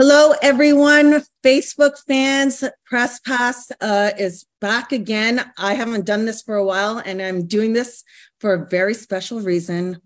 [0.00, 1.24] Hello, everyone.
[1.44, 5.50] Facebook fans, Press Pass uh, is back again.
[5.58, 8.04] I haven't done this for a while, and I'm doing this
[8.38, 10.00] for a very special reason.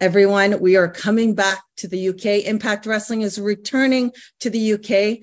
[0.00, 2.46] Everyone, we are coming back to the UK.
[2.46, 5.18] Impact Wrestling is returning to the UK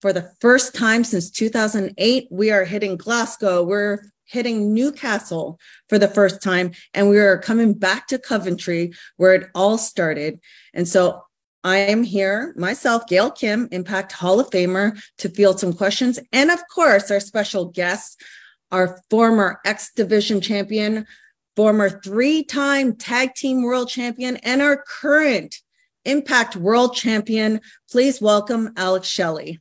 [0.00, 2.28] for the first time since 2008.
[2.30, 3.64] We are hitting Glasgow.
[3.64, 5.58] We're hitting Newcastle
[5.90, 10.40] for the first time, and we are coming back to Coventry where it all started.
[10.72, 11.25] And so
[11.66, 16.20] I am here myself, Gail Kim, Impact Hall of Famer, to field some questions.
[16.32, 18.22] And of course, our special guest,
[18.70, 21.08] our former X Division champion,
[21.56, 25.56] former three time tag team world champion, and our current
[26.04, 27.60] Impact world champion.
[27.90, 29.58] Please welcome Alex Shelley.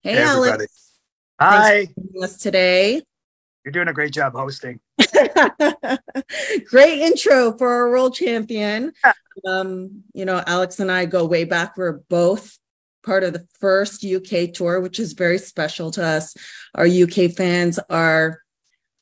[0.00, 0.92] Hey, hey Alex.
[1.38, 1.88] Hi.
[2.22, 3.02] us today.
[3.64, 4.80] You're doing a great job hosting.
[6.66, 8.92] great intro for a world champion.
[9.46, 11.76] Um, you know, Alex and I go way back.
[11.76, 12.58] We're both
[13.04, 16.34] part of the first UK tour, which is very special to us.
[16.74, 18.40] Our UK fans are,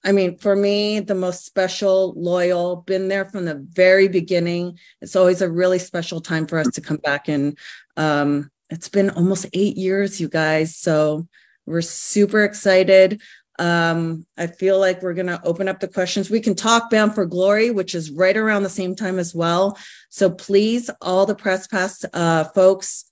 [0.04, 4.78] I mean, for me, the most special, loyal, been there from the very beginning.
[5.00, 7.28] It's always a really special time for us to come back.
[7.28, 7.58] And
[7.96, 10.76] um, it's been almost eight years, you guys.
[10.76, 11.26] So
[11.66, 13.20] we're super excited.
[13.60, 16.30] Um, I feel like we're going to open up the questions.
[16.30, 19.78] We can talk Bound for Glory, which is right around the same time as well.
[20.08, 23.04] So please, all the press pass uh, folks,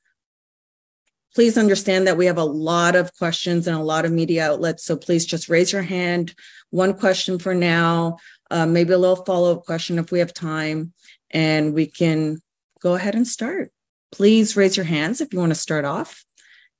[1.35, 4.85] please understand that we have a lot of questions and a lot of media outlets.
[4.85, 6.35] So please just raise your hand.
[6.71, 8.17] One question for now,
[8.51, 10.95] uh, maybe a little follow up question if we have time,
[11.31, 12.39] and we can
[12.81, 13.71] go ahead and start.
[14.13, 16.25] Please raise your hands if you want to start off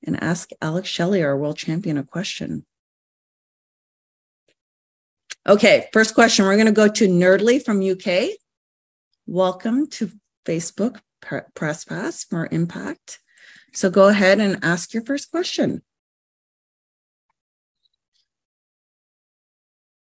[0.03, 2.65] and ask Alex Shelley, our world champion, a question.
[5.49, 6.45] Okay, first question.
[6.45, 8.37] We're going to go to Nerdly from UK.
[9.27, 10.11] Welcome to
[10.45, 11.01] Facebook
[11.55, 13.19] Press Pass for Impact.
[13.73, 15.81] So go ahead and ask your first question.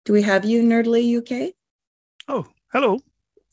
[0.06, 1.54] Do we have you, Nerdly UK?
[2.28, 3.02] Oh, hello.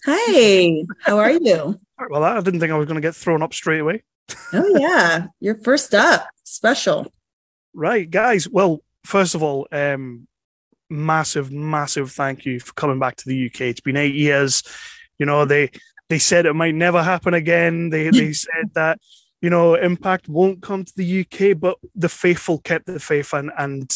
[0.06, 1.78] Hi, how are you?
[2.08, 4.02] well, I didn't think I was going to get thrown up straight away.
[4.54, 5.26] oh, yeah.
[5.40, 6.26] You're first up.
[6.42, 7.12] Special.
[7.74, 8.48] Right, guys.
[8.48, 10.26] Well, first of all, um,
[10.92, 13.62] massive, massive thank you for coming back to the UK.
[13.62, 14.62] It's been eight years.
[15.18, 15.70] You know, they
[16.08, 17.90] they said it might never happen again.
[17.90, 18.98] They they said that
[19.40, 23.50] you know Impact won't come to the UK, but the faithful kept the faith, and
[23.58, 23.90] and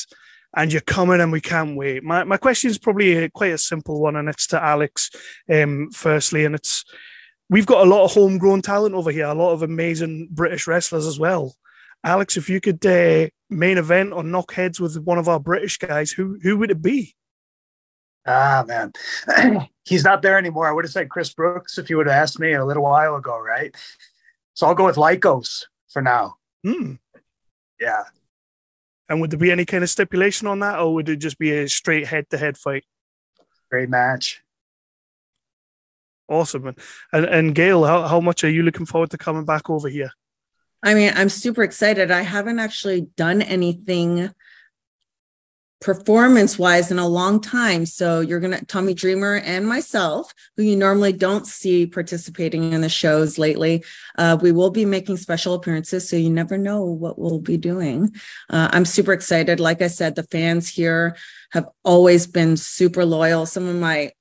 [0.56, 2.02] and you're coming, and we can't wait.
[2.02, 5.10] My my question is probably a, quite a simple one, and it's to Alex,
[5.52, 6.84] um, firstly, and it's
[7.50, 11.06] we've got a lot of homegrown talent over here, a lot of amazing British wrestlers
[11.06, 11.54] as well.
[12.06, 15.76] Alex, if you could uh, main event or knock heads with one of our British
[15.76, 17.16] guys, who who would it be?
[18.24, 18.92] Ah man,
[19.84, 20.68] he's not there anymore.
[20.68, 23.16] I would have said Chris Brooks if you would have asked me a little while
[23.16, 23.74] ago, right?
[24.54, 26.36] So I'll go with Lykos for now.
[26.64, 26.94] Hmm.
[27.80, 28.04] Yeah.
[29.08, 31.52] And would there be any kind of stipulation on that, or would it just be
[31.52, 32.84] a straight head-to-head fight?
[33.68, 34.42] Great match.
[36.28, 36.74] Awesome.
[37.12, 40.12] And and Gail, how, how much are you looking forward to coming back over here?
[40.82, 42.10] I mean, I'm super excited.
[42.10, 44.30] I haven't actually done anything
[45.80, 47.84] performance wise in a long time.
[47.84, 52.80] So you're going to, Tommy Dreamer and myself, who you normally don't see participating in
[52.80, 53.84] the shows lately,
[54.16, 56.08] uh, we will be making special appearances.
[56.08, 58.14] So you never know what we'll be doing.
[58.48, 59.60] Uh, I'm super excited.
[59.60, 61.16] Like I said, the fans here
[61.52, 63.44] have always been super loyal.
[63.44, 64.12] Some of my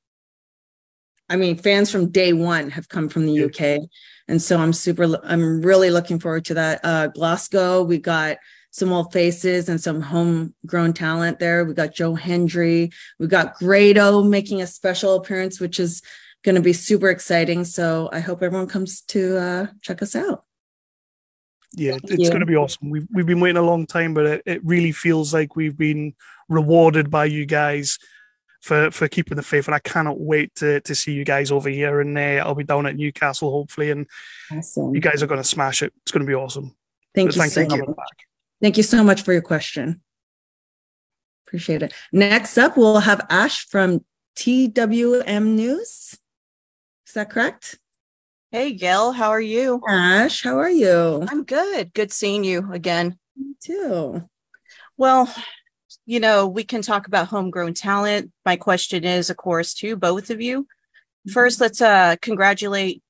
[1.29, 3.87] I mean, fans from day one have come from the UK.
[4.27, 6.79] And so I'm super, I'm really looking forward to that.
[6.83, 8.37] Uh, Glasgow, we got
[8.71, 11.63] some old faces and some homegrown talent there.
[11.63, 16.01] We got Joe Hendry, we got Grado making a special appearance, which is
[16.43, 17.63] going to be super exciting.
[17.63, 20.43] So I hope everyone comes to uh, check us out.
[21.73, 22.29] Yeah, Thank it's you.
[22.29, 22.89] going to be awesome.
[22.89, 26.13] We've, we've been waiting a long time, but it, it really feels like we've been
[26.47, 27.97] rewarded by you guys
[28.65, 31.69] for for keeping the faith, and I cannot wait to to see you guys over
[31.69, 32.01] here.
[32.01, 34.07] And uh, I'll be down at Newcastle hopefully, and
[34.51, 34.95] awesome.
[34.95, 35.93] you guys are going to smash it.
[36.01, 36.75] It's going to be awesome.
[37.13, 37.85] Thank you thank so you.
[37.85, 37.97] Much.
[38.61, 40.01] Thank you so much for your question.
[41.45, 41.93] Appreciate it.
[42.11, 44.03] Next up, we'll have Ash from
[44.35, 46.17] TWM News.
[47.07, 47.77] Is that correct?
[48.49, 49.79] Hey, Gail, how are you?
[49.87, 51.23] Ash, how are you?
[51.29, 51.93] I'm good.
[51.93, 53.19] Good seeing you again.
[53.37, 54.27] Me too.
[54.97, 55.33] Well,
[56.05, 58.31] you know, we can talk about homegrown talent.
[58.45, 60.63] My question is, of course, to both of you.
[60.63, 61.31] Mm-hmm.
[61.31, 63.01] First, let's uh, congratulate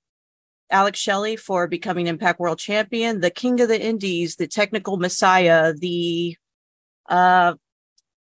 [0.72, 5.74] Alex Shelley for becoming Impact World Champion, the King of the Indies, the technical messiah,
[5.74, 6.38] the
[7.10, 7.54] uh,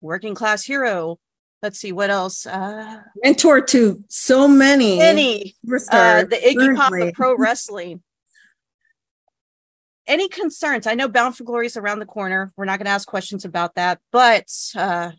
[0.00, 1.19] working class hero.
[1.62, 2.46] Let's see what else.
[2.46, 5.55] Uh, Mentor to so many, many,
[5.90, 8.02] uh, the Iggy Pop of pro wrestling.
[10.10, 10.88] Any concerns?
[10.88, 12.52] I know Bound for Glory is around the corner.
[12.56, 15.12] We're not going to ask questions about that, but uh,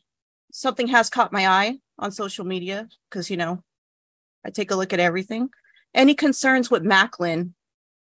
[0.51, 3.63] something has caught my eye on social media because, you know,
[4.45, 5.49] I take a look at everything.
[5.93, 7.53] Any concerns with Maclin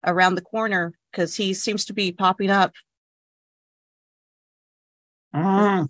[0.04, 0.94] around the corner?
[1.12, 2.72] Because he seems to be popping up.
[5.32, 5.87] Mm.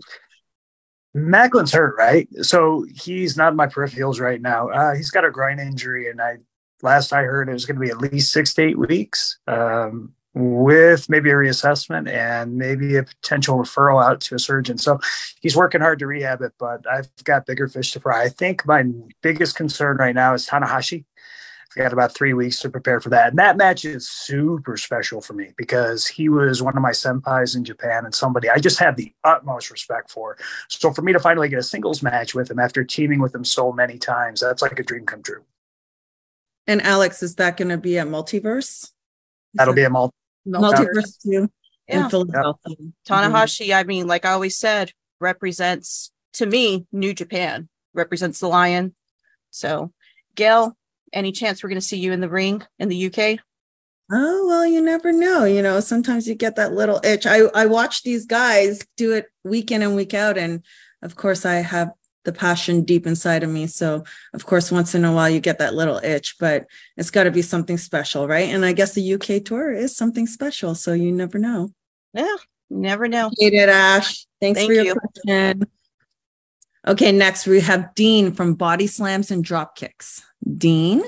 [1.17, 2.29] Maclin's hurt, right?
[2.43, 4.69] So he's not in my peripherals right now.
[4.69, 6.37] Uh, he's got a groin injury, and I
[6.82, 9.38] last I heard it was going to be at least six to eight weeks.
[9.47, 14.79] Um, with maybe a reassessment and maybe a potential referral out to a surgeon.
[14.79, 15.00] So
[15.41, 18.23] he's working hard to rehab it, but I've got bigger fish to fry.
[18.23, 18.85] I think my
[19.23, 21.05] biggest concern right now is Tanahashi.
[21.77, 23.29] I've got about three weeks to prepare for that.
[23.29, 27.55] And that match is super special for me because he was one of my senpais
[27.55, 30.37] in Japan and somebody I just have the utmost respect for.
[30.69, 33.44] So for me to finally get a singles match with him after teaming with him
[33.44, 35.44] so many times, that's like a dream come true.
[36.67, 38.91] And Alex, is that going to be a multiverse?
[39.55, 40.15] That'll be a multi
[40.47, 41.51] multiverse too
[41.89, 42.05] Yeah.
[42.05, 42.77] in Philadelphia.
[43.07, 48.95] Tanahashi, I mean, like I always said, represents to me New Japan, represents the lion.
[49.51, 49.93] So,
[50.35, 50.77] Gail,
[51.13, 53.41] any chance we're going to see you in the ring in the UK?
[54.13, 55.45] Oh well, you never know.
[55.45, 57.27] You know, sometimes you get that little itch.
[57.27, 60.65] I I watch these guys do it week in and week out, and
[61.03, 61.91] of course, I have
[62.25, 63.67] the passion deep inside of me.
[63.67, 67.25] So, of course, once in a while you get that little itch, but it's got
[67.25, 68.49] to be something special, right?
[68.51, 70.75] And I guess the UK tour is something special.
[70.75, 71.71] So you never know.
[72.13, 72.37] Yeah,
[72.69, 73.29] never know.
[73.29, 74.27] Appreciate it, Ash.
[74.41, 74.95] Thanks Thank for your you.
[74.95, 75.65] question.
[76.87, 80.23] Okay, next we have Dean from Body Slams and Drop Kicks.
[80.57, 81.03] Dean,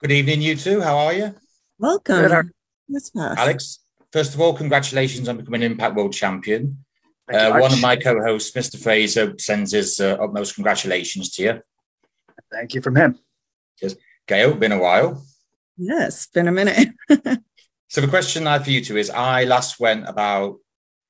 [0.00, 0.80] Good evening, you two.
[0.82, 1.34] How are you?
[1.78, 2.16] welcome.
[2.20, 2.42] Good, how-
[2.88, 3.36] Yes, pass.
[3.38, 3.78] Alex,
[4.12, 6.84] first of all, congratulations on becoming Impact World Champion.
[7.28, 8.80] Thank you Uh, one of my co hosts, Mr.
[8.80, 11.62] Fraser, sends his uh, utmost congratulations to you.
[12.52, 13.18] Thank you from him.
[14.26, 15.24] Gail, been a while.
[15.76, 16.88] Yes, been a minute.
[17.88, 20.58] So the question I have for you two is I last went about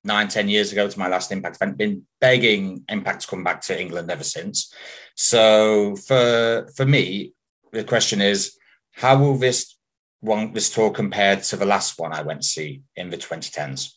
[0.04, 3.62] nine, ten years ago to my last Impact event, been begging Impact to come back
[3.62, 4.72] to England ever since.
[5.14, 7.32] So for for me,
[7.72, 8.56] the question is,
[8.92, 9.76] how will this
[10.20, 13.95] one this tour compare to the last one I went to see in the 2010s?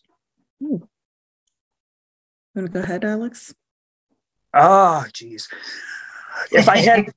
[2.59, 3.55] Want to go ahead, Alex?
[4.53, 5.47] Oh, geez.
[6.51, 7.13] If I had to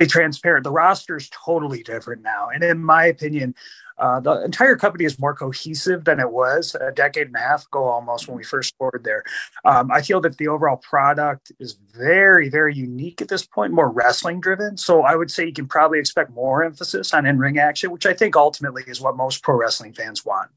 [0.00, 2.48] be transparent, the roster is totally different now.
[2.52, 3.54] And in my opinion,
[3.98, 7.66] uh, the entire company is more cohesive than it was a decade and a half
[7.66, 9.22] ago, almost when we first scored there.
[9.64, 13.92] Um, I feel that the overall product is very, very unique at this point, more
[13.92, 14.76] wrestling driven.
[14.76, 18.06] So I would say you can probably expect more emphasis on in ring action, which
[18.06, 20.50] I think ultimately is what most pro wrestling fans want.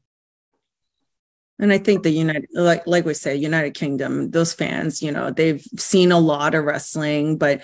[1.60, 5.30] And I think the United, like like we say, United Kingdom, those fans, you know,
[5.30, 7.60] they've seen a lot of wrestling, but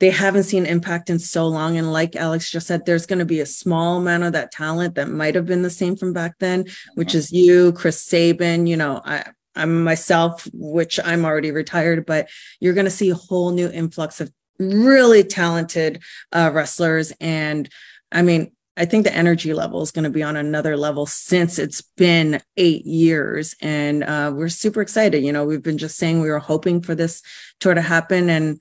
[0.00, 1.76] they haven't seen impact in so long.
[1.76, 4.96] And like Alex just said, there's going to be a small amount of that talent
[4.96, 8.76] that might have been the same from back then, which is you, Chris Sabin, you
[8.76, 9.24] know, I
[9.56, 12.28] I'm myself, which I'm already retired, but
[12.60, 17.12] you're going to see a whole new influx of really talented uh, wrestlers.
[17.20, 17.68] And
[18.10, 21.58] I mean, I think the energy level is going to be on another level since
[21.60, 23.54] it's been eight years.
[23.60, 25.22] And uh, we're super excited.
[25.22, 27.22] You know, we've been just saying we were hoping for this
[27.60, 28.60] tour to happen, and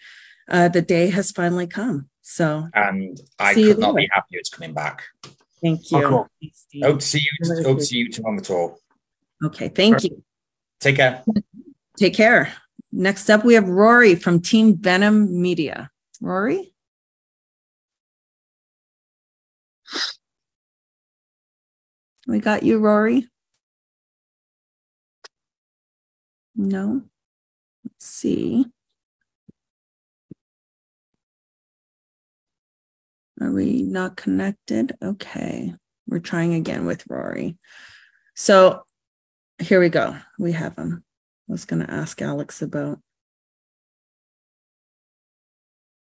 [0.50, 2.10] uh, the day has finally come.
[2.22, 4.04] So And I See could not there.
[4.04, 5.04] be happier it's coming back.
[5.62, 5.98] thank you.
[6.06, 6.28] Oh, cool.
[6.42, 7.64] Thanks, Hope to see you.
[7.64, 8.76] Hope to see you two on the tour.
[9.44, 10.24] Okay, thank you.
[10.80, 11.24] Take care.
[11.98, 12.54] Take care.
[12.92, 15.90] Next up, we have Rory from Team Venom Media.
[16.22, 16.73] Rory?
[22.28, 23.28] We got you, Rory.
[26.56, 27.04] No.
[27.84, 28.66] Let's see.
[33.42, 34.96] Are we not connected?
[35.04, 35.74] Okay.
[36.08, 37.58] We're trying again with Rory.
[38.36, 38.84] So
[39.60, 40.16] here we go.
[40.40, 41.04] We have him.
[41.50, 43.00] I was going to ask Alex about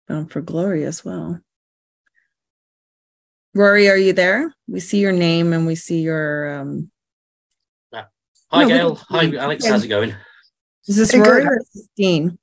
[0.06, 1.40] Bound for Glory as well.
[3.58, 4.54] Rory, are you there?
[4.68, 6.60] We see your name and we see your.
[6.60, 6.90] um
[7.92, 8.94] Hi, No, Gail.
[9.10, 9.66] Hi, Alex.
[9.66, 10.14] How's it going?
[10.86, 11.48] Is this Hey, Rory good.
[11.48, 12.38] or is this Dean?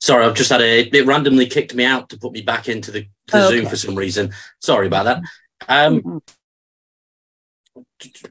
[0.00, 0.80] Sorry, I've just had a.
[0.88, 3.68] It randomly kicked me out to put me back into the, the Oh, Zoom okay.
[3.68, 4.32] for some reason.
[4.60, 5.22] Sorry about that.
[5.68, 6.22] Um, Mhm.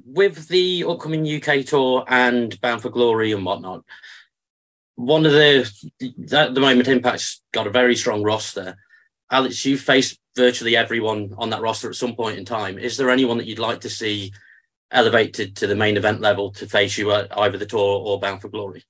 [0.06, 3.84] with the upcoming UK tour and Bound for Glory and whatnot,
[4.96, 5.70] one of the
[6.32, 8.76] at the moment Impact's got a very strong roster.
[9.32, 12.78] Alex, you faced virtually everyone on that roster at some point in time.
[12.78, 14.32] Is there anyone that you'd like to see
[14.92, 18.42] elevated to the main event level to face you at either the tour or Bound
[18.42, 18.84] for Glory?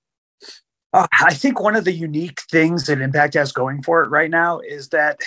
[0.93, 4.29] Uh, I think one of the unique things that Impact has going for it right
[4.29, 5.19] now is that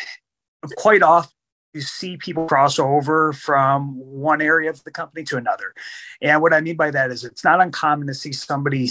[0.76, 1.32] quite often
[1.74, 5.74] you see people cross over from one area of the company to another.
[6.20, 8.90] And what I mean by that is it's not uncommon to see somebody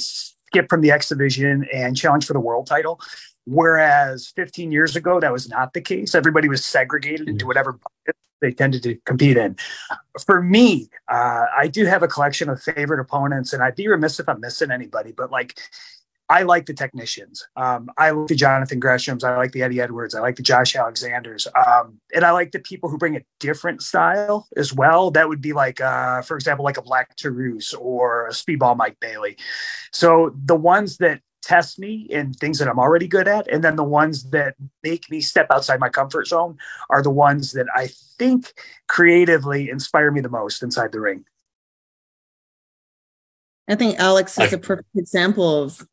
[0.50, 3.00] skip from the X division and challenge for the world title.
[3.46, 6.14] Whereas 15 years ago, that was not the case.
[6.14, 7.80] Everybody was segregated into whatever
[8.42, 9.58] they tended to compete in.
[10.26, 14.20] For me, uh, I do have a collection of favorite opponents, and I'd be remiss
[14.20, 15.60] if I'm missing anybody, but like
[16.30, 17.48] I like the technicians.
[17.56, 19.24] Um, I like the Jonathan Greshams.
[19.24, 20.14] I like the Eddie Edwards.
[20.14, 21.48] I like the Josh Alexanders.
[21.56, 25.10] Um, and I like the people who bring a different style as well.
[25.10, 28.98] That would be like, uh, for example, like a Black Taurus or a Speedball Mike
[29.00, 29.38] Bailey.
[29.92, 33.76] So the ones that test me in things that I'm already good at, and then
[33.76, 36.58] the ones that make me step outside my comfort zone
[36.92, 38.54] are the ones that I think
[38.88, 41.26] creatively inspire me the most inside the ring.
[43.68, 45.88] I think Alex is a perfect example of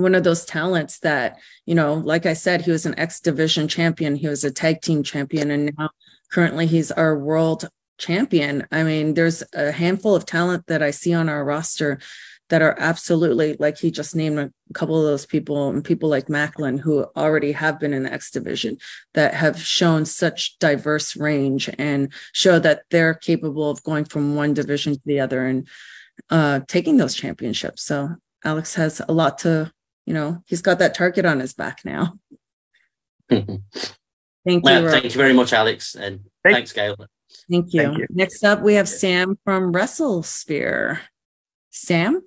[0.00, 3.68] one of those talents that, you know, like I said, he was an X division
[3.68, 5.90] champion, he was a tag team champion, and now
[6.32, 8.66] currently he's our world champion.
[8.72, 12.00] I mean, there's a handful of talent that I see on our roster
[12.50, 16.26] that are absolutely like he just named a couple of those people and people like
[16.26, 18.76] Maclin who already have been in the X division
[19.14, 24.52] that have shown such diverse range and show that they're capable of going from one
[24.52, 25.68] division to the other and
[26.28, 27.82] uh, taking those championships.
[27.84, 29.72] So Alex has a lot to
[30.06, 32.14] you know, he's got that target on his back now.
[33.30, 34.60] thank you.
[34.62, 35.94] Well, thank you very much, Alex.
[35.94, 36.96] And thanks, Gail.
[37.50, 37.82] Thank you.
[37.82, 38.06] thank you.
[38.10, 41.00] Next up, we have Sam from WrestleSphere.
[41.70, 42.22] Sam?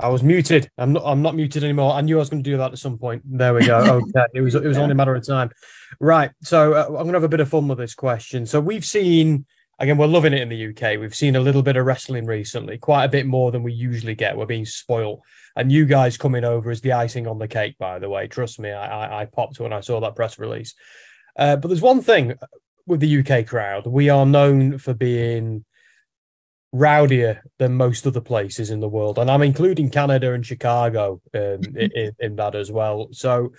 [0.00, 0.70] I was muted.
[0.78, 1.02] I'm not.
[1.04, 1.92] I'm not muted anymore.
[1.92, 3.22] I knew I was going to do that at some point.
[3.24, 3.78] There we go.
[4.08, 4.54] Okay, it was.
[4.54, 5.50] It was only a matter of time.
[5.98, 6.30] Right.
[6.42, 8.46] So uh, I'm going to have a bit of fun with this question.
[8.46, 9.44] So we've seen
[9.78, 10.98] again, we're loving it in the UK.
[10.98, 14.14] We've seen a little bit of wrestling recently, quite a bit more than we usually
[14.14, 14.36] get.
[14.36, 15.20] We're being spoiled.
[15.56, 18.26] And you guys coming over is the icing on the cake, by the way.
[18.26, 20.74] Trust me, I, I, I popped when I saw that press release.
[21.36, 22.34] Uh, but there's one thing
[22.86, 23.86] with the UK crowd.
[23.86, 25.64] We are known for being
[26.74, 29.18] rowdier than most other places in the world.
[29.18, 33.08] And I'm including Canada and Chicago um, in, in that as well.
[33.12, 33.52] So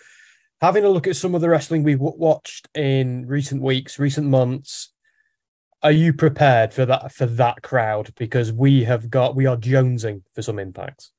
[0.62, 4.92] having a look at some of the wrestling we've watched in recent weeks, recent months,
[5.82, 8.14] are you prepared for that for that crowd?
[8.18, 11.12] Because we have got we are jonesing for some impacts.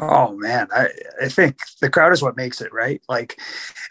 [0.00, 0.88] Oh man, I,
[1.22, 3.00] I think the crowd is what makes it, right?
[3.08, 3.38] Like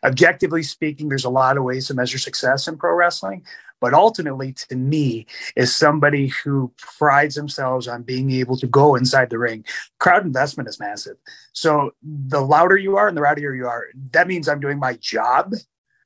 [0.03, 3.45] objectively speaking, there's a lot of ways to measure success in pro wrestling,
[3.79, 5.25] but ultimately to me
[5.55, 9.63] is somebody who prides themselves on being able to go inside the ring.
[9.99, 11.15] Crowd investment is massive.
[11.53, 14.93] So the louder you are and the rowdier you are, that means I'm doing my
[14.95, 15.53] job.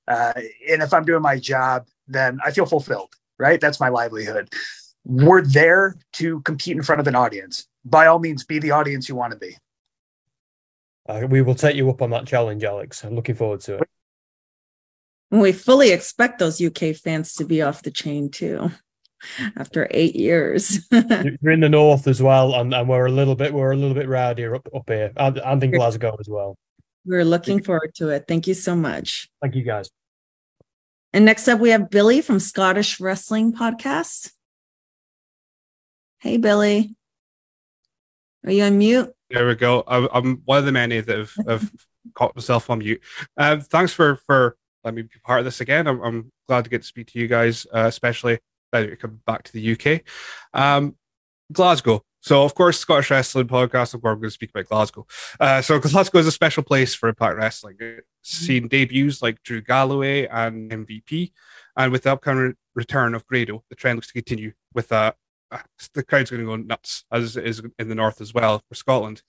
[0.07, 0.33] Uh,
[0.69, 3.59] and if I'm doing my job, then I feel fulfilled, right?
[3.59, 4.49] That's my livelihood.
[5.05, 7.67] We're there to compete in front of an audience.
[7.85, 9.55] By all means, be the audience you want to be.
[11.07, 13.03] Uh, we will take you up on that challenge, Alex.
[13.03, 13.89] I'm looking forward to it.
[15.31, 18.71] We fully expect those UK fans to be off the chain too
[19.57, 20.87] after eight years.
[20.91, 23.95] You're in the north as well, and, and we're a little bit we're a little
[23.95, 26.57] bit rowdier up, up here, and, and in Glasgow as well.
[27.05, 28.25] We're looking forward to it.
[28.27, 29.29] Thank you so much.
[29.41, 29.89] Thank you, guys.
[31.13, 34.31] And next up, we have Billy from Scottish Wrestling Podcast.
[36.19, 36.95] Hey, Billy.
[38.45, 39.13] Are you on mute?
[39.29, 39.83] There we go.
[39.87, 41.71] I'm one of the many that have, have
[42.13, 43.01] caught myself on mute.
[43.35, 45.87] Uh, thanks for for letting me be part of this again.
[45.87, 48.39] I'm, I'm glad to get to speak to you guys, uh, especially
[48.71, 50.01] that you come back to the UK.
[50.53, 50.95] Um,
[51.51, 52.03] Glasgow.
[52.27, 55.07] So, of course, Scottish Wrestling Podcast, of course, I'm going to speak about Glasgow.
[55.39, 57.77] Uh, so, Glasgow is a special place for Impact Wrestling.
[57.79, 61.31] It's seen debuts like Drew Galloway and MVP.
[61.77, 65.13] And with the upcoming return of Grado, the trend looks to continue with uh,
[65.51, 65.59] uh
[65.93, 68.75] the crowd's going to go nuts, as it is in the north as well for
[68.75, 69.21] Scotland.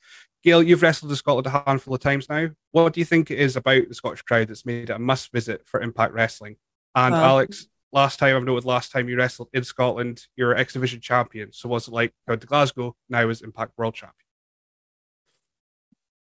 [0.43, 2.49] Gail, you've wrestled in Scotland a handful of times now.
[2.73, 5.31] What do you think it is about the Scottish crowd that's made it a must
[5.31, 6.57] visit for Impact Wrestling?
[6.97, 11.01] And Alex, last time I've noted last time you wrestled in Scotland, you're X Division
[11.01, 11.53] champion.
[11.53, 14.15] So was it like going to Glasgow now as Impact World Champion?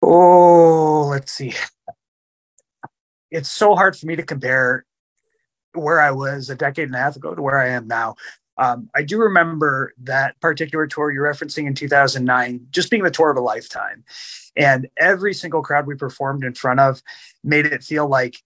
[0.03, 1.55] Oh, let's see.
[3.31, 4.85] It's so hard for me to compare
[5.75, 8.17] where I was a decade and a half ago to where I am now.
[8.59, 13.31] Um, I do remember that particular tour you're referencing in 2009, just being the tour
[13.31, 14.05] of a lifetime.
[14.57, 17.03] And every single crowd we performed in front of
[17.43, 18.37] made it feel like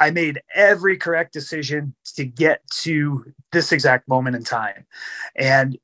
[0.00, 4.86] I made every correct decision to get to this exact moment in time.
[5.36, 5.78] And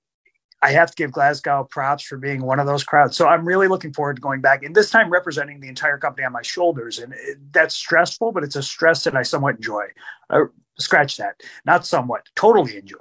[0.62, 3.16] I have to give Glasgow props for being one of those crowds.
[3.16, 6.26] So I'm really looking forward to going back and this time representing the entire company
[6.26, 6.98] on my shoulders.
[6.98, 9.86] And it, that's stressful, but it's a stress that I somewhat enjoy.
[10.28, 10.44] Uh,
[10.78, 12.96] scratch that, not somewhat, totally enjoy.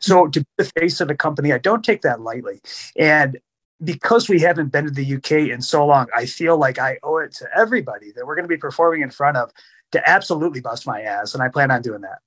[0.00, 2.60] So to be the face of the company, I don't take that lightly.
[2.96, 3.38] And
[3.82, 7.18] because we haven't been to the UK in so long, I feel like I owe
[7.18, 9.50] it to everybody that we're going to be performing in front of
[9.92, 11.34] to absolutely bust my ass.
[11.34, 12.18] And I plan on doing that.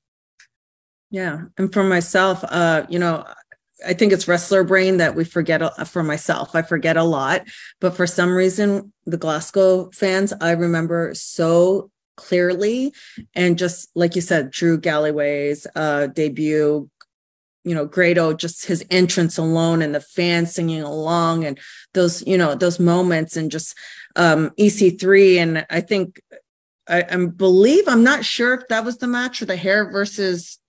[1.10, 1.44] Yeah.
[1.58, 3.26] And for myself, uh, you know,
[3.86, 6.56] I think it's wrestler brain that we forget for myself.
[6.56, 7.44] I forget a lot,
[7.80, 12.94] but for some reason, the Glasgow fans, I remember so clearly.
[13.34, 16.90] And just like you said, Drew Galloway's uh, debut,
[17.66, 21.60] you know, Grado, just his entrance alone and the fans singing along and
[21.94, 23.76] those, you know, those moments and just
[24.16, 25.38] um, EC3.
[25.38, 26.22] And I think
[26.88, 30.60] I, I believe, I'm not sure if that was the match or the hair versus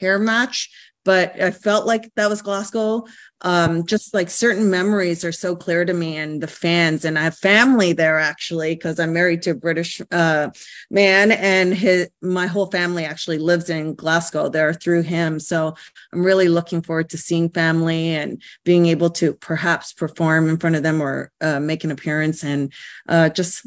[0.00, 0.70] hair match,
[1.04, 3.04] but I felt like that was Glasgow.
[3.40, 7.24] Um, just like certain memories are so clear to me and the fans, and I
[7.24, 10.48] have family there actually because I'm married to a British uh,
[10.90, 15.38] man, and his my whole family actually lives in Glasgow there through him.
[15.40, 15.74] So
[16.12, 20.76] I'm really looking forward to seeing family and being able to perhaps perform in front
[20.76, 22.72] of them or uh, make an appearance and
[23.08, 23.66] uh, just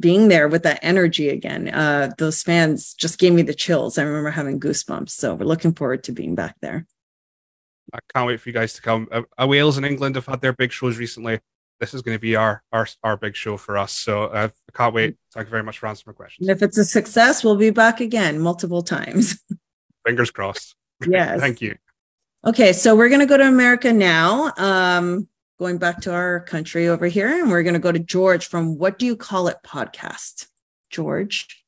[0.00, 1.68] being there with that energy again.
[1.68, 3.98] Uh, those fans just gave me the chills.
[3.98, 5.10] I remember having goosebumps.
[5.10, 6.86] So we're looking forward to being back there.
[7.92, 9.08] I can't wait for you guys to come.
[9.12, 11.40] Uh, uh Wales and England have had their big shows recently.
[11.80, 13.92] This is going to be our our, our big show for us.
[13.92, 15.16] So uh, I can't wait.
[15.32, 16.48] Thank you very much for answering my questions.
[16.48, 19.38] And if it's a success, we'll be back again multiple times.
[20.06, 20.76] Fingers crossed.
[21.06, 21.40] Yes.
[21.40, 21.74] Thank you.
[22.46, 24.52] Okay, so we're going to go to America now.
[24.56, 25.28] Um,
[25.64, 28.76] going back to our country over here, and we're going to go to George from
[28.76, 30.48] What Do You Call It podcast.
[30.90, 31.64] George.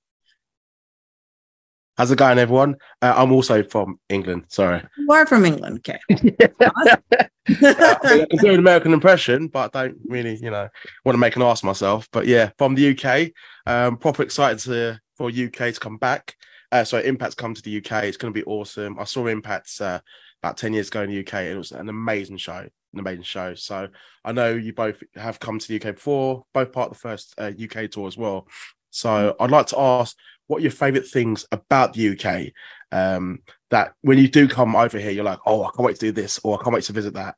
[1.97, 2.77] How's it going, everyone?
[3.01, 4.45] Uh, I'm also from England.
[4.49, 4.83] Sorry.
[4.99, 5.79] You are from England.
[5.79, 5.99] Okay.
[6.11, 10.69] I can do an American impression, but I don't really, you know,
[11.07, 12.07] want to make an ass myself.
[12.13, 13.33] But yeah, from the UK,
[13.65, 16.37] um, proper excited to, for UK to come back.
[16.71, 18.05] Uh, so Impact's come to the UK.
[18.05, 18.99] It's going to be awesome.
[18.99, 20.01] I saw Impact's uh,
[20.43, 21.35] about 10 years ago in the UK.
[21.45, 23.55] It was an amazing show an amazing show.
[23.55, 23.89] So
[24.25, 27.35] I know you both have come to the UK before, both part of the first
[27.39, 28.49] uh, UK tour as well.
[28.91, 29.37] So mm.
[29.39, 32.53] I'd like to ask what your favourite things about the UK
[32.93, 36.07] um, that when you do come over here, you're like, oh, I can't wait to
[36.07, 37.37] do this, or I can't wait to visit that.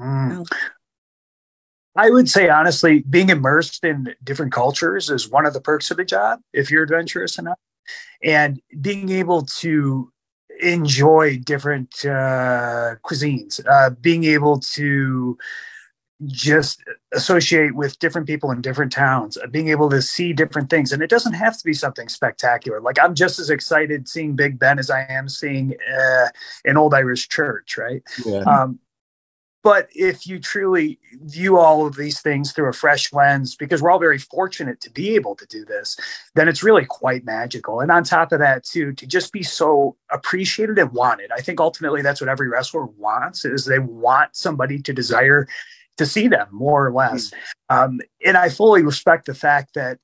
[0.00, 0.46] Mm.
[1.96, 5.96] I would say honestly, being immersed in different cultures is one of the perks of
[5.96, 7.58] the job if you're adventurous enough.
[8.22, 10.12] And being able to
[10.60, 15.38] enjoy different uh, cuisines, uh, being able to
[16.24, 20.92] just associate with different people in different towns, uh, being able to see different things.
[20.92, 22.80] And it doesn't have to be something spectacular.
[22.80, 26.26] Like I'm just as excited seeing Big Ben as I am seeing uh,
[26.64, 28.02] an old Irish church, right?
[28.26, 28.40] Yeah.
[28.40, 28.80] Um,
[29.62, 33.90] but if you truly view all of these things through a fresh lens, because we're
[33.90, 35.98] all very fortunate to be able to do this,
[36.34, 37.80] then it's really quite magical.
[37.80, 41.32] And on top of that, too, to just be so appreciated and wanted.
[41.32, 45.48] I think ultimately that's what every wrestler wants is they want somebody to desire
[45.96, 47.30] to see them more or less.
[47.70, 47.76] Mm-hmm.
[47.76, 49.98] Um, and I fully respect the fact that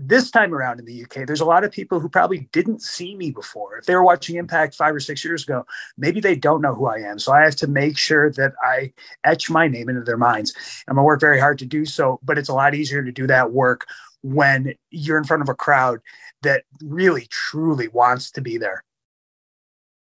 [0.00, 3.16] this time around in the UK, there's a lot of people who probably didn't see
[3.16, 3.76] me before.
[3.78, 6.86] If they were watching Impact five or six years ago, maybe they don't know who
[6.86, 7.18] I am.
[7.18, 8.92] So I have to make sure that I
[9.24, 10.54] etch my name into their minds.
[10.86, 13.26] I'm gonna work very hard to do so, but it's a lot easier to do
[13.26, 13.86] that work
[14.22, 15.98] when you're in front of a crowd
[16.42, 18.84] that really truly wants to be there.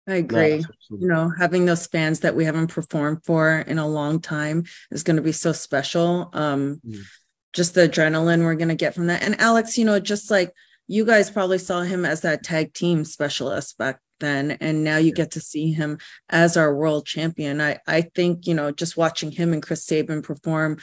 [0.09, 0.57] I agree.
[0.57, 4.64] Yeah, you know, having those fans that we haven't performed for in a long time
[4.90, 6.31] is going to be so special.
[6.33, 7.05] Um, mm
[7.52, 9.22] just the adrenaline we're going to get from that.
[9.22, 10.52] And Alex, you know, just like
[10.86, 15.12] you guys probably saw him as that tag team specialist back then and now you
[15.12, 17.60] get to see him as our world champion.
[17.60, 20.78] I I think, you know, just watching him and Chris Sabin perform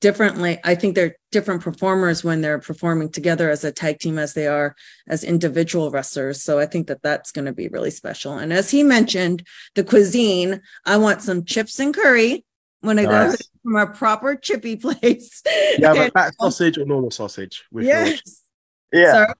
[0.00, 4.34] differently i think they're different performers when they're performing together as a tag team as
[4.34, 4.74] they are
[5.08, 8.70] as individual wrestlers so i think that that's going to be really special and as
[8.70, 12.44] he mentioned the cuisine i want some chips and curry
[12.86, 13.36] when I nice.
[13.36, 15.42] go from a proper chippy place.
[15.78, 18.42] You have a batter sausage or normal sausage with yes.
[18.92, 19.12] Yeah.
[19.12, 19.34] Sorry?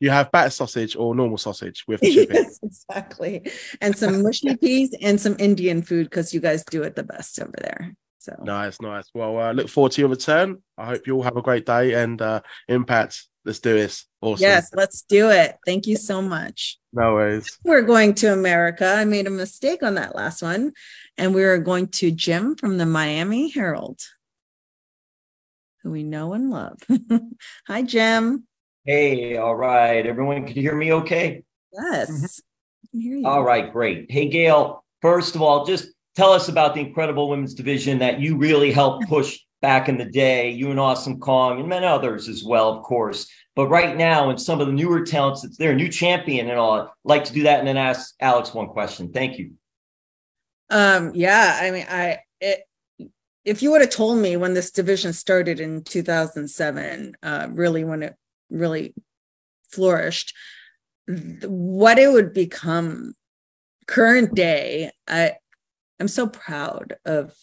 [0.00, 2.34] You have batter sausage or normal sausage with the chippy.
[2.34, 3.50] yes, exactly.
[3.80, 7.40] And some mushy peas and some Indian food because you guys do it the best
[7.40, 7.94] over there.
[8.18, 9.10] So nice, nice.
[9.14, 10.62] Well, uh, look forward to your return.
[10.78, 13.26] I hope you all have a great day and uh, impact.
[13.44, 14.06] Let's do this.
[14.22, 14.42] Awesome.
[14.42, 15.56] Yes, let's do it.
[15.66, 16.78] Thank you so much.
[16.94, 17.58] No worries.
[17.64, 18.86] We're going to America.
[18.86, 20.72] I made a mistake on that last one.
[21.18, 24.00] And we are going to Jim from the Miami Herald,
[25.82, 26.78] who we know and love.
[27.66, 28.46] Hi, Jim.
[28.84, 30.06] Hey, all right.
[30.06, 31.42] Everyone can hear me okay?
[31.72, 32.40] Yes.
[32.94, 33.26] Mm-hmm.
[33.26, 34.06] All right, great.
[34.08, 38.36] Hey, Gail, first of all, just tell us about the incredible women's division that you
[38.36, 42.44] really helped push back in the day, you and Awesome Kong, and many others as
[42.44, 43.26] well, of course.
[43.56, 46.80] But right now, and some of the newer talents, it's their new champion and all.
[46.80, 49.12] I'd like to do that and then ask Alex one question.
[49.12, 49.52] Thank you.
[50.70, 52.64] Um, yeah, I mean, I it,
[53.44, 58.02] if you would have told me when this division started in 2007, uh, really when
[58.02, 58.16] it
[58.50, 58.94] really
[59.68, 60.34] flourished,
[61.06, 63.14] th- what it would become
[63.86, 65.34] current day, I,
[66.00, 67.34] I'm so proud of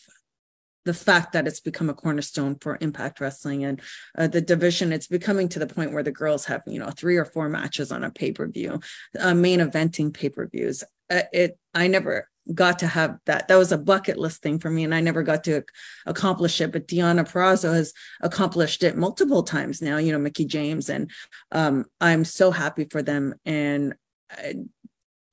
[0.85, 3.81] the fact that it's become a cornerstone for impact wrestling and
[4.17, 7.17] uh, the division it's becoming to the point where the girls have you know three
[7.17, 8.79] or four matches on a pay-per-view
[9.19, 10.83] uh, main eventing pay-per-views.
[11.09, 13.47] Uh, it i never got to have that.
[13.47, 15.63] That was a bucket list thing for me and i never got to
[16.05, 20.89] accomplish it but deonna Purrazzo has accomplished it multiple times now you know Mickie james
[20.89, 21.11] and
[21.51, 23.93] um, i'm so happy for them and
[24.31, 24.55] I,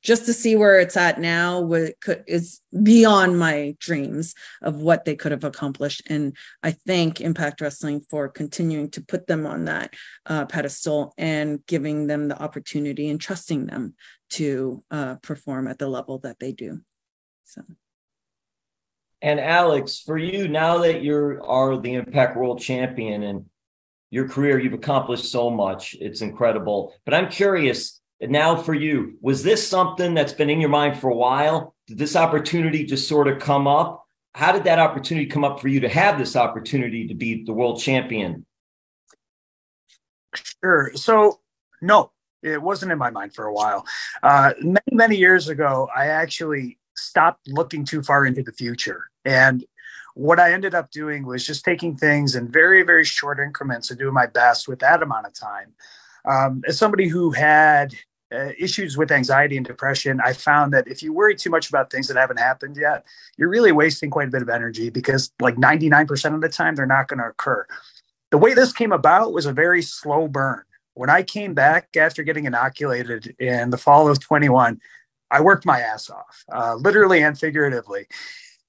[0.09, 1.61] just to see where it's at now
[2.01, 6.01] could, is beyond my dreams of what they could have accomplished.
[6.09, 9.93] And i thank impact wrestling for continuing to put them on that
[10.25, 13.97] uh, pedestal and giving them the opportunity and trusting them
[14.31, 16.81] to uh, perform at the level that they do.
[17.45, 17.61] So.
[19.21, 23.45] And alex for you now that you are the impact world champion and
[24.11, 26.95] your career you've accomplished so much it's incredible.
[27.05, 31.09] But i'm curious now for you, was this something that's been in your mind for
[31.09, 31.75] a while?
[31.87, 34.05] Did this opportunity just sort of come up?
[34.35, 37.53] How did that opportunity come up for you to have this opportunity to be the
[37.53, 38.45] world champion?
[40.35, 40.91] Sure.
[40.95, 41.41] So,
[41.81, 42.11] no,
[42.43, 43.87] it wasn't in my mind for a while.
[44.23, 49.05] Uh, many, many years ago, I actually stopped looking too far into the future.
[49.25, 49.65] And
[50.15, 53.99] what I ended up doing was just taking things in very, very short increments and
[53.99, 55.73] doing my best with that amount of time.
[56.25, 57.95] Um, as somebody who had
[58.33, 61.91] uh, issues with anxiety and depression, I found that if you worry too much about
[61.91, 63.05] things that haven't happened yet,
[63.37, 66.87] you're really wasting quite a bit of energy because, like 99% of the time, they're
[66.87, 67.67] not going to occur.
[68.31, 70.63] The way this came about was a very slow burn.
[70.95, 74.81] When I came back after getting inoculated in the fall of 21,
[75.31, 78.07] I worked my ass off, uh, literally and figuratively,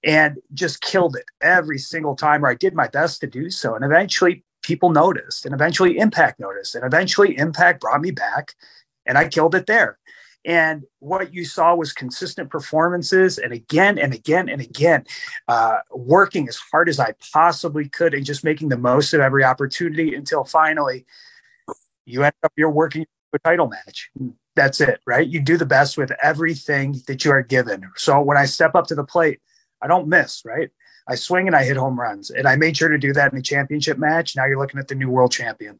[0.03, 3.75] and just killed it every single time where I did my best to do so.
[3.75, 8.53] And eventually, people noticed, and eventually, Impact noticed, and eventually, Impact brought me back
[9.09, 9.97] and I killed it there.
[10.45, 15.03] And what you saw was consistent performances, and again and again and again,
[15.49, 19.43] uh, working as hard as I possibly could and just making the most of every
[19.43, 21.05] opportunity until finally
[22.05, 24.09] you end up you're working a title match.
[24.55, 25.27] That's it, right?
[25.27, 27.83] You do the best with everything that you are given.
[27.95, 29.39] So when I step up to the plate,
[29.81, 30.69] I don't miss, right?
[31.07, 32.29] I swing and I hit home runs.
[32.29, 34.35] And I made sure to do that in the championship match.
[34.35, 35.79] Now you're looking at the new world champion.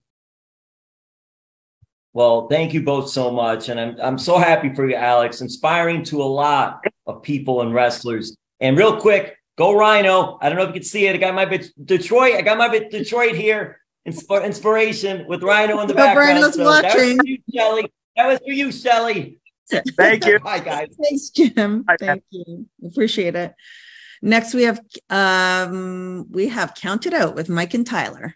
[2.13, 3.69] Well, thank you both so much.
[3.69, 7.73] And I'm, I'm so happy for you, Alex, inspiring to a lot of people and
[7.73, 8.35] wrestlers.
[8.59, 10.37] And real quick, go Rhino.
[10.41, 11.15] I don't know if you can see it.
[11.15, 12.35] I got my bit Detroit.
[12.35, 13.79] I got my bit Detroit here.
[14.07, 16.39] Insp- inspiration with Rhino in the background.
[16.39, 16.89] Rhino's so watching.
[16.89, 17.93] That was for you, Shelley.
[18.15, 19.39] That was for you, Shelley.
[19.69, 20.39] Thank you.
[20.43, 20.87] Bye, guys.
[21.01, 21.83] Thanks, Jim.
[21.83, 22.65] Bye, Thank you.
[22.83, 23.53] Appreciate it.
[24.21, 28.35] Next, we have um, we have counted out with Mike and Tyler.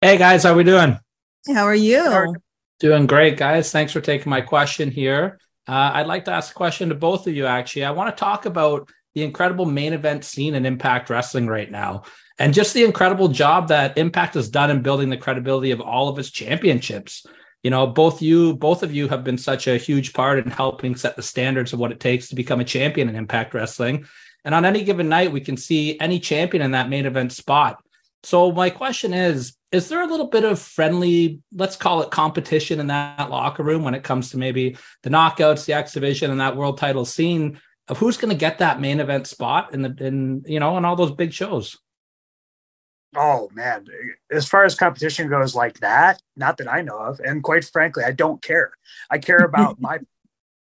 [0.00, 0.98] Hey guys, how we doing?
[1.48, 2.34] How are you?
[2.80, 3.70] Doing great, guys.
[3.72, 5.38] Thanks for taking my question here.
[5.66, 7.84] Uh, I'd like to ask a question to both of you, actually.
[7.84, 12.02] I want to talk about the incredible main event scene in Impact Wrestling right now,
[12.38, 16.08] and just the incredible job that Impact has done in building the credibility of all
[16.08, 17.26] of its championships.
[17.62, 20.96] You know, both you, both of you have been such a huge part in helping
[20.96, 24.06] set the standards of what it takes to become a champion in Impact Wrestling.
[24.44, 27.82] And on any given night, we can see any champion in that main event spot.
[28.22, 32.80] So my question is, is there a little bit of friendly, let's call it competition
[32.80, 36.40] in that locker room when it comes to maybe the knockouts, the X division, and
[36.40, 39.94] that world title scene of who's going to get that main event spot in the
[40.00, 41.78] in you know in all those big shows?
[43.16, 43.86] Oh man,
[44.30, 48.04] as far as competition goes, like that, not that I know of, and quite frankly,
[48.04, 48.72] I don't care.
[49.10, 49.98] I care about my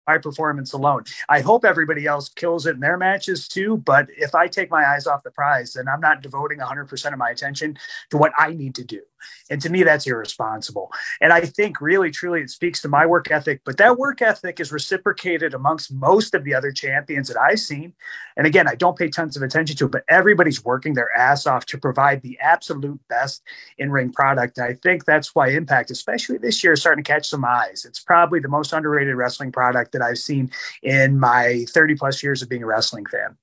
[0.07, 1.05] my performance alone.
[1.29, 3.79] I hope everybody else kills it in their matches too.
[3.79, 7.19] But if I take my eyes off the prize, then I'm not devoting 100% of
[7.19, 7.77] my attention
[8.11, 9.01] to what I need to do.
[9.51, 10.91] And to me, that's irresponsible.
[11.21, 13.61] And I think really, truly, it speaks to my work ethic.
[13.65, 17.95] But that work ethic is reciprocated amongst most of the other champions that I've seen.
[18.37, 21.47] And again, I don't pay tons of attention to it, but everybody's working their ass
[21.47, 23.43] off to provide the absolute best
[23.79, 24.59] in ring product.
[24.59, 27.85] And I think that's why Impact, especially this year, is starting to catch some eyes.
[27.87, 30.51] It's probably the most underrated wrestling product that I've seen
[30.83, 33.37] in my 30 plus years of being a wrestling fan.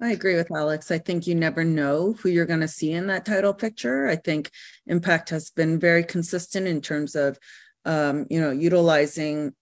[0.00, 0.90] I agree with Alex.
[0.90, 4.06] I think you never know who you're going to see in that title picture.
[4.06, 4.50] I think
[4.86, 7.38] Impact has been very consistent in terms of,
[7.84, 9.54] um, you know, utilizing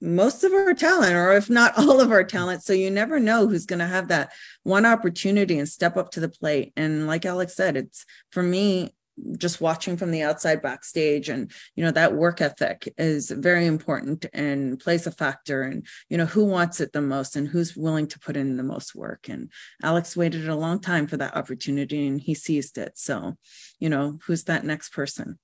[0.00, 2.62] most of our talent, or if not all of our talent.
[2.62, 6.20] So you never know who's going to have that one opportunity and step up to
[6.20, 6.72] the plate.
[6.76, 8.94] And like Alex said, it's for me,
[9.36, 14.26] just watching from the outside backstage and you know that work ethic is very important
[14.32, 18.06] and plays a factor and you know who wants it the most and who's willing
[18.06, 19.50] to put in the most work and
[19.82, 23.36] alex waited a long time for that opportunity and he seized it so
[23.78, 25.38] you know who's that next person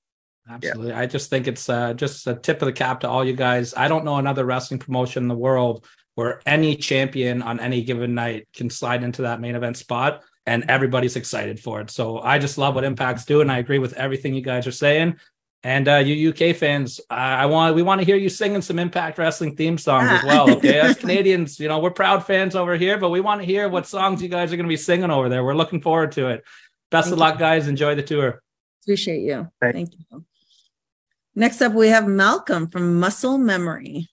[0.49, 0.91] Absolutely.
[0.91, 1.01] Yeah.
[1.01, 3.75] I just think it's uh, just a tip of the cap to all you guys.
[3.77, 5.85] I don't know another wrestling promotion in the world
[6.15, 10.65] where any champion on any given night can slide into that main event spot and
[10.69, 11.91] everybody's excited for it.
[11.91, 13.51] So I just love what Impact's doing.
[13.51, 15.17] I agree with everything you guys are saying.
[15.65, 18.79] And uh, you UK fans, I, I want we want to hear you singing some
[18.79, 20.49] Impact Wrestling theme songs as well.
[20.49, 23.69] Okay, as Canadians, you know we're proud fans over here, but we want to hear
[23.69, 25.43] what songs you guys are going to be singing over there.
[25.43, 26.45] We're looking forward to it.
[26.91, 27.41] Best Thank of luck, you.
[27.41, 27.67] guys.
[27.67, 28.43] Enjoy the tour.
[28.85, 29.49] Appreciate you.
[29.61, 30.25] Thank you.
[31.35, 34.09] Next up, we have Malcolm from Muscle Memory.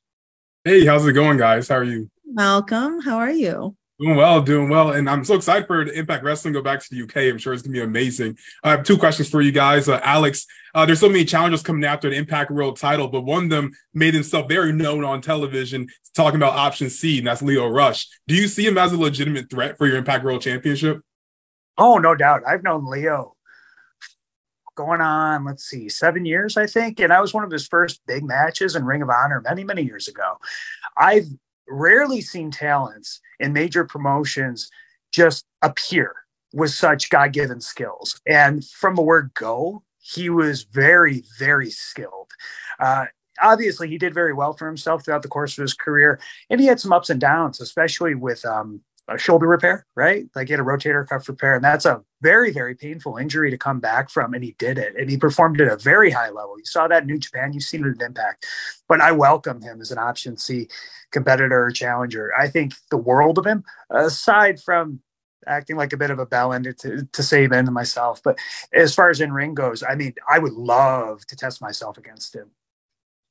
[0.63, 1.67] Hey, how's it going, guys?
[1.67, 2.09] How are you?
[2.25, 3.75] Malcolm, how are you?
[4.03, 4.91] Doing well, doing well.
[4.91, 7.31] And I'm so excited for Impact Wrestling go back to the UK.
[7.31, 8.37] I'm sure it's going to be amazing.
[8.61, 9.87] I have two questions for you guys.
[9.87, 13.45] Uh, Alex, uh, there's so many challenges coming after the Impact World title, but one
[13.45, 17.65] of them made himself very known on television, talking about option C, and that's Lio
[17.65, 18.09] Rush.
[18.27, 20.99] Do you see him as a legitimate threat for your Impact World Championship?
[21.77, 22.41] Oh, no doubt.
[22.45, 23.37] I've known Lio
[24.75, 26.99] going on, let's see, seven years, I think.
[26.99, 29.83] And I was one of his first big matches in Ring of Honor many, many
[29.83, 30.39] years ago.
[30.97, 31.27] I've
[31.67, 34.69] rarely seen talents in major promotions
[35.11, 36.15] just appear
[36.53, 38.19] with such God given skills.
[38.27, 42.31] And from the word go, he was very, very skilled.
[42.79, 43.05] Uh,
[43.41, 46.19] obviously, he did very well for himself throughout the course of his career.
[46.49, 50.25] And he had some ups and downs, especially with um, a shoulder repair, right?
[50.35, 53.57] Like he had a rotator cuff repair, and that's a very, very painful injury to
[53.57, 54.33] come back from.
[54.33, 56.57] And he did it, and he performed at a very high level.
[56.57, 58.45] You saw that in New Japan, you've seen it at Impact.
[58.87, 60.67] But I welcome him as an option C
[61.11, 62.31] competitor or challenger.
[62.37, 65.01] I think the world of him, aside from
[65.45, 68.21] acting like a bit of a bell end to, to save in myself.
[68.23, 68.39] But
[68.73, 72.35] as far as in ring goes, I mean, I would love to test myself against
[72.35, 72.51] him.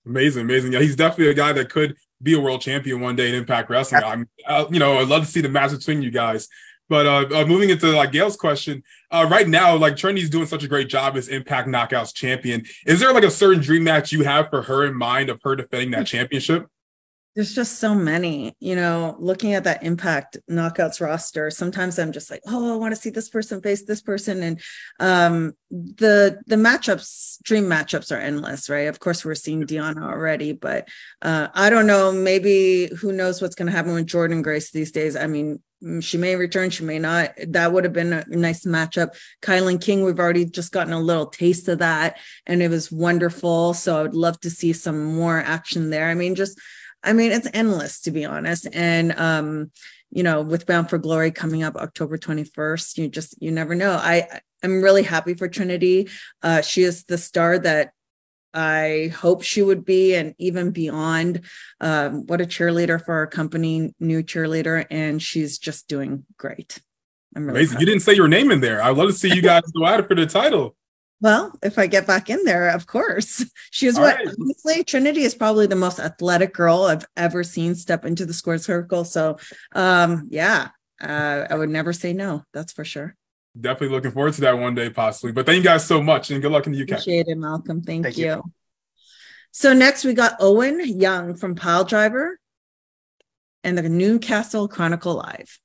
[0.05, 0.73] Amazing, amazing.
[0.73, 3.69] Yeah, he's definitely a guy that could be a world champion one day in Impact
[3.71, 4.03] Wrestling.
[4.05, 6.49] I'm, uh, you know, I'd love to see the match between you guys.
[6.89, 10.63] But uh, uh, moving into like Gail's question, uh, right now, like Trinity's doing such
[10.63, 12.65] a great job as Impact Knockouts champion.
[12.87, 15.57] Is there like a certain dream match you have for her in mind of her
[15.57, 16.67] defending that championship?
[17.35, 22.31] There's just so many you know looking at that impact knockouts roster sometimes i'm just
[22.31, 24.61] like oh i want to see this person face this person and
[25.01, 28.89] um the the matchups dream matchups are endless right?
[28.89, 30.89] Of course we're seeing deonna already but
[31.23, 34.93] uh i don't know maybe who knows what's going to happen with Jordynne grace these
[34.93, 35.17] days.
[35.17, 37.33] I mean mm, she may return she may not.
[37.49, 39.17] That would have been a nice matchup.
[39.43, 43.75] Kilynn king we've already just gotten a little taste of that and it was wonderful
[43.75, 46.09] so i would love to see some more action there.
[46.09, 46.61] I mean just
[47.05, 48.67] I mean, it's endless to be honest.
[48.73, 49.71] And um,
[50.11, 53.93] you know, with Bound for Glory coming up October 21st, you just you never know.
[53.93, 56.09] I I'm really happy for Trinity.
[56.43, 57.93] Uh, she is the star that
[58.55, 61.43] I hope she would be, and even beyond.
[61.81, 66.79] Um, what a cheerleader for our company, new cheerleader, and she's just doing great.
[67.35, 67.81] I'm really Amazing.
[67.81, 68.83] You didn't say your name in there.
[68.83, 70.77] I'd love to see you guys go at it for the title.
[71.23, 73.45] Well, if I get back in there, of course.
[73.71, 74.29] She is All what right.
[74.39, 78.59] honestly, Trinity is probably the most athletic girl I've ever seen step into the square
[78.59, 79.05] circle.
[79.05, 79.39] So
[79.75, 80.69] um yeah,
[81.01, 83.17] uh, I would never say no, that's for sure.
[83.59, 85.33] Definitely looking forward to that one day, possibly.
[85.33, 86.91] But thank you guys so much and good luck in the UK.
[86.91, 87.81] Appreciate it, Malcolm.
[87.83, 88.27] Thank, thank you.
[88.27, 88.43] you.
[89.53, 92.39] So next we got Owen Young from Pile Driver
[93.65, 95.59] and the Newcastle Chronicle Live.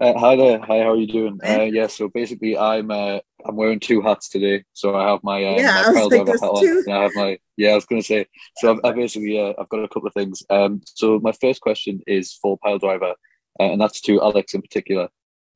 [0.00, 0.58] Uh, hi there.
[0.58, 1.38] Hi, how are you doing?
[1.44, 4.64] Uh, yeah, so basically, I'm uh, I'm wearing two hats today.
[4.72, 7.70] So I have my uh, yeah, my I, hat on, I have my yeah.
[7.70, 8.26] I was going to say.
[8.56, 10.42] So I've, I basically uh, I've got a couple of things.
[10.50, 13.14] Um, so my first question is for pile driver,
[13.60, 15.08] uh, and that's to Alex in particular.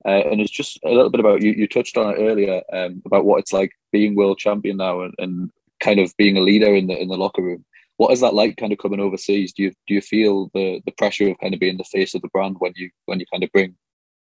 [0.06, 1.50] Uh, and it's just a little bit about you.
[1.50, 5.14] You touched on it earlier um, about what it's like being world champion now and,
[5.18, 7.64] and kind of being a leader in the in the locker room.
[7.96, 9.52] What is that like, kind of coming overseas?
[9.52, 12.22] Do you do you feel the the pressure of kind of being the face of
[12.22, 13.74] the brand when you when you kind of bring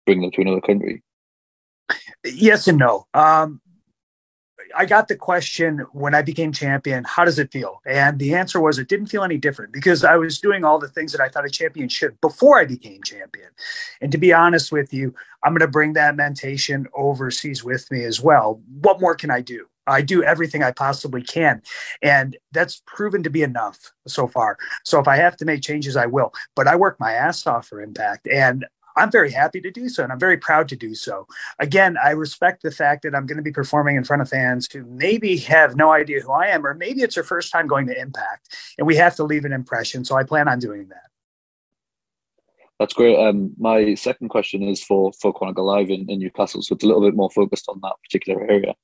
[0.07, 1.03] bring them to another country?
[2.25, 3.05] Yes and no.
[3.13, 3.61] Um,
[4.75, 7.81] I got the question when I became champion, how does it feel?
[7.85, 10.89] And the answer was it didn't feel any different because I was doing all the
[10.89, 13.49] things that I thought a champion should before I became champion.
[14.01, 18.03] And to be honest with you, I'm going to bring that mentation overseas with me
[18.03, 18.61] as well.
[18.81, 19.67] What more can I do?
[19.87, 21.61] I do everything I possibly can.
[22.01, 24.57] And that's proven to be enough so far.
[24.83, 26.33] So if I have to make changes, I will.
[26.55, 28.27] But I work my ass off for impact.
[28.27, 28.65] And
[28.97, 31.27] I'm very happy to do so, and I'm very proud to do so.
[31.59, 34.67] Again, I respect the fact that I'm going to be performing in front of fans
[34.71, 37.87] who maybe have no idea who I am, or maybe it's their first time going
[37.87, 40.03] to Impact, and we have to leave an impression.
[40.03, 41.07] So I plan on doing that.
[42.79, 43.17] That's great.
[43.17, 46.87] Um, my second question is for for Chronicle Live in, in Newcastle, so it's a
[46.87, 48.75] little bit more focused on that particular area.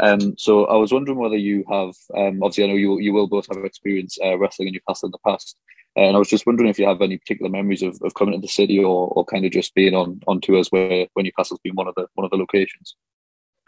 [0.00, 3.26] Um, so I was wondering whether you have, um, obviously, I know you you will
[3.26, 5.56] both have experience uh, wrestling in Newcastle in the past,
[5.96, 8.40] and I was just wondering if you have any particular memories of, of coming to
[8.40, 11.74] the city or, or kind of just being on on tours where when Newcastle's been
[11.74, 12.96] one of the one of the locations.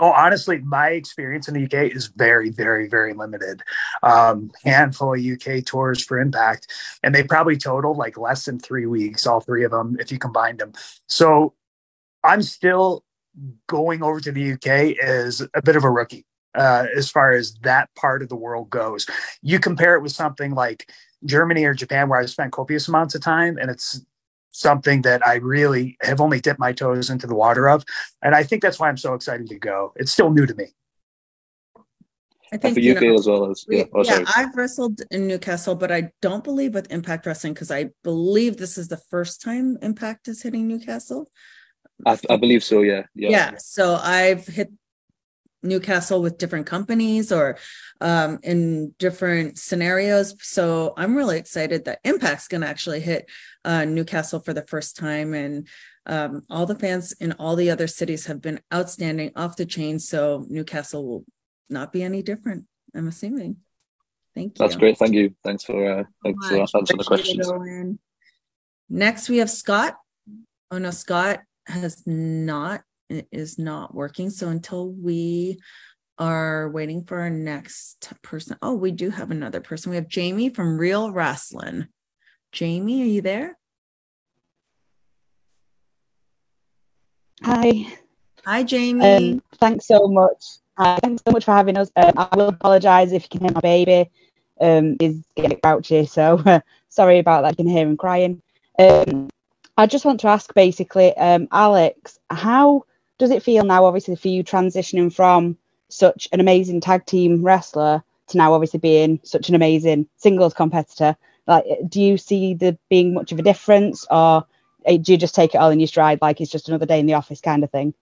[0.01, 3.63] Oh, honestly, my experience in the UK is very, very, very limited.
[4.03, 6.67] Um, handful of UK tours for Impact,
[7.05, 10.19] and they probably total like less than three weeks, all three of them, if you
[10.19, 10.73] combined them.
[11.07, 11.55] So
[12.25, 13.04] I'm still
[13.67, 17.55] going over to the UK is a bit of a rookie uh, as far as
[17.63, 19.07] that part of the world goes.
[19.43, 20.91] You compare it with something like
[21.25, 24.05] Germany or Japan, where I've spent copious amounts of time, and it's
[24.51, 27.85] something that I really have only dipped my toes into the water of.
[28.23, 29.93] And I think that's why I'm so excited to go.
[29.97, 30.67] It's still new to me.
[32.53, 33.85] I think for you, know, as well as yeah.
[33.93, 37.91] Oh, yeah I've wrestled in Newcastle, but I don't believe with Impact Wrestling because I
[38.05, 41.29] believe this is the first time Impact is hitting Newcastle.
[42.07, 42.83] I, I believe so.
[42.83, 43.05] Yeah.
[43.15, 43.31] yeah.
[43.31, 43.51] Yeah.
[43.59, 44.71] So I've hit
[45.63, 47.57] Newcastle with different companies or
[48.01, 50.35] um, in different scenarios.
[50.41, 53.31] So I'm really excited that Impact's going to actually hit
[53.65, 55.35] uh, Newcastle for the first time.
[55.35, 55.67] And
[56.07, 59.99] um, all the fans in all the other cities have been outstanding, off the chain.
[59.99, 61.25] So Newcastle will
[61.71, 63.57] not be any different, I'm assuming.
[64.35, 64.59] Thank you.
[64.59, 64.99] That's great.
[64.99, 65.35] Thank you.
[65.45, 67.99] Thanks for uh, thanks for answering the questions.
[68.91, 69.97] Next, we have Scott.
[70.73, 74.31] Oh no, Scott has not is not working.
[74.31, 75.59] So until we
[76.19, 78.57] are waiting for our next person.
[78.63, 79.91] Oh, we do have another person.
[79.91, 81.89] We have Jamie from Real Wrestling.
[82.53, 83.59] Jamie, are you there?
[87.43, 87.87] Hi.
[88.47, 89.33] Hi, Jamie.
[89.33, 90.45] Um, thanks so much.
[90.77, 91.91] Uh, thanks so much for having us.
[91.97, 94.11] Um, I will apologise if you can hear my baby.
[94.61, 97.59] Um, is getting grouchy, so uh, sorry about that.
[97.59, 98.41] You can hear him crying.
[98.79, 99.29] Um,
[99.77, 102.85] I just want to ask, basically, um, Alex, how
[103.19, 105.57] does it feel now, obviously, for you transitioning from
[105.89, 111.17] such an amazing tag team wrestler to now obviously being such an amazing singles competitor?
[111.47, 114.47] Like, do you see there being much of a difference, or
[114.87, 117.01] uh, do you just take it all in your stride, like it's just another day
[117.01, 117.95] in the office kind of thing?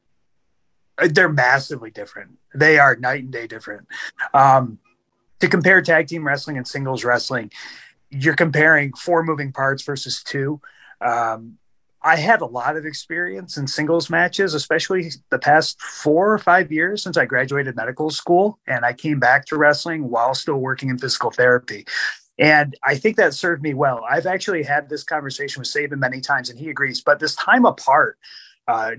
[0.99, 2.39] Uh, they're massively different.
[2.55, 3.89] They are night and day different.
[4.35, 4.79] Um,
[5.41, 7.51] to compare tag team wrestling and singles wrestling,
[8.11, 10.61] you're comparing four moving parts versus two.
[11.01, 11.59] Um,
[12.05, 16.73] I had a lot of experience in singles matches, especially the past four or five
[16.73, 20.89] years since I graduated medical school and I came back to wrestling while still working
[20.89, 21.87] in physical therapy.
[22.39, 24.05] And I think that served me well.
[24.09, 27.65] I've actually had this conversation with Sabin many times and he agrees, but this time
[27.65, 28.19] apart,
[28.67, 28.93] uh,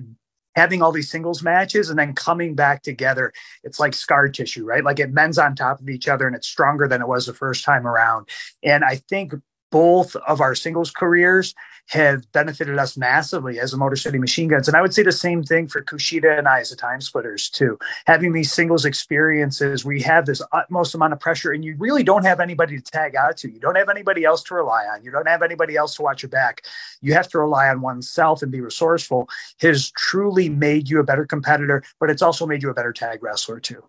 [0.55, 4.83] having all these singles matches and then coming back together, it's like scar tissue, right?
[4.83, 7.33] Like it mends on top of each other and it's stronger than it was the
[7.33, 8.29] first time around.
[8.61, 9.33] And I think
[9.73, 11.55] both of our singles careers
[11.87, 14.67] have benefited us massively as a Motor City Machine Guns.
[14.67, 17.49] And I would say the same thing for Kushida and I as a Time Splitters,
[17.49, 17.79] too.
[18.05, 22.23] Having these singles experiences, we have this utmost amount of pressure, and you really don't
[22.23, 23.49] have anybody to tag out to.
[23.51, 25.03] You don't have anybody else to rely on.
[25.03, 26.61] You don't have anybody else to watch your back.
[27.01, 29.27] You have to rely on oneself and be resourceful.
[29.59, 33.23] Has truly made you a better competitor, but it's also made you a better tag
[33.23, 33.83] wrestler, too.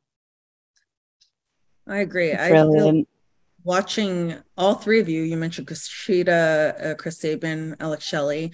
[1.86, 2.34] I agree.
[2.34, 2.40] Brilliant.
[2.40, 3.04] I feel
[3.64, 8.52] watching all three of you, you mentioned Kushida, uh, Chris Sabin, Alex Shelley.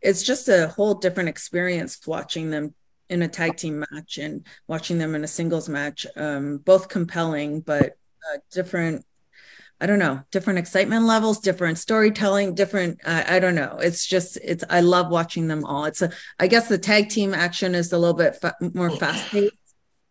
[0.00, 2.74] It's just a whole different experience watching them
[3.08, 6.06] in a tag team match and watching them in a singles match.
[6.16, 7.96] Um, both compelling, but
[8.32, 9.04] uh, different.
[9.82, 13.00] I don't know, different excitement levels, different storytelling, different.
[13.02, 13.78] Uh, I don't know.
[13.80, 14.62] It's just, it's.
[14.68, 15.86] I love watching them all.
[15.86, 16.12] It's a.
[16.38, 19.54] I guess the tag team action is a little bit fa- more fast paced,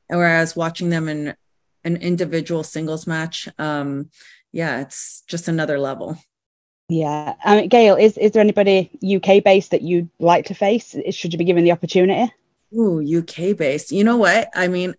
[0.07, 1.35] whereas watching them in
[1.83, 4.09] an individual singles match um,
[4.51, 6.17] yeah, it's just another level.
[6.87, 7.35] Yeah.
[7.43, 10.95] I mean, Gail, is, is there anybody UK based that you'd like to face?
[11.11, 12.33] Should you be given the opportunity?
[12.75, 13.91] Ooh, UK based.
[13.91, 14.49] You know what?
[14.55, 14.95] I mean,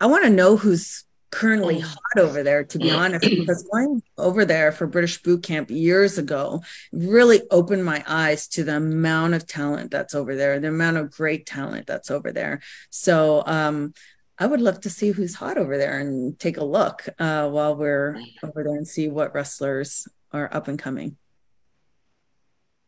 [0.00, 4.44] I want to know who's currently hot over there, to be honest, because going over
[4.44, 6.62] there for British boot camp years ago
[6.92, 11.10] really opened my eyes to the amount of talent that's over there, the amount of
[11.10, 12.60] great talent that's over there.
[12.90, 13.94] So um,
[14.40, 17.76] I would love to see who's hot over there and take a look uh, while
[17.76, 21.18] we're over there and see what wrestlers are up and coming.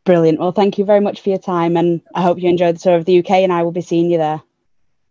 [0.05, 0.40] Brilliant.
[0.40, 2.96] Well, thank you very much for your time, and I hope you enjoyed the tour
[2.96, 3.30] of the UK.
[3.30, 4.42] And I will be seeing you there.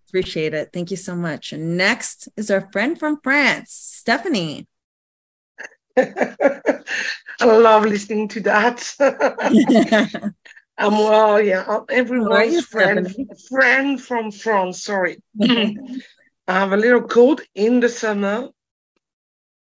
[0.09, 0.71] Appreciate it.
[0.73, 1.53] Thank you so much.
[1.53, 4.67] And next is our friend from France, Stephanie.
[5.97, 6.81] I
[7.41, 10.33] love listening to that.
[10.77, 13.13] Um, well, yeah, everyone's friend,
[13.49, 14.83] friend from France.
[14.83, 15.21] Sorry.
[16.47, 18.49] I have a little cold in the summer,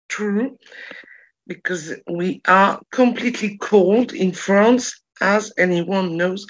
[0.08, 0.58] true,
[1.46, 6.46] because we are completely cold in France, as anyone knows.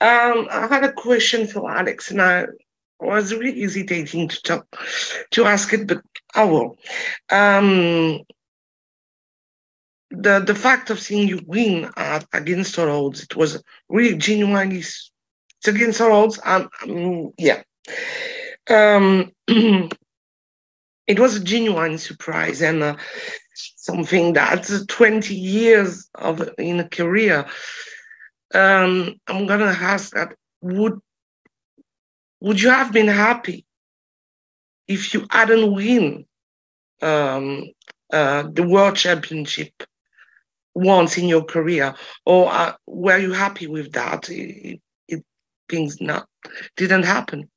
[0.00, 2.46] Um, I had a question for Alex, and I
[3.00, 4.66] was really hesitating to talk,
[5.32, 6.02] to ask it, but
[6.34, 6.78] I will.
[7.30, 8.20] Um,
[10.10, 14.78] the the fact of seeing you win at, against all odds, it was really genuinely
[14.78, 15.10] it's
[15.66, 16.40] against all odds.
[16.44, 17.62] Um, yeah.
[18.70, 22.96] Um, it was a genuine surprise and uh,
[23.54, 27.46] something that 20 years of in a career.
[28.54, 31.00] Um, I'm gonna ask that would
[32.40, 33.66] would you have been happy
[34.88, 36.26] if you hadn't win
[37.02, 37.64] um,
[38.12, 39.72] uh, the world championship
[40.74, 41.94] once in your career,
[42.24, 44.28] or uh, were you happy with that?
[44.30, 45.24] It, it,
[45.68, 46.26] things not
[46.76, 47.49] didn't happen.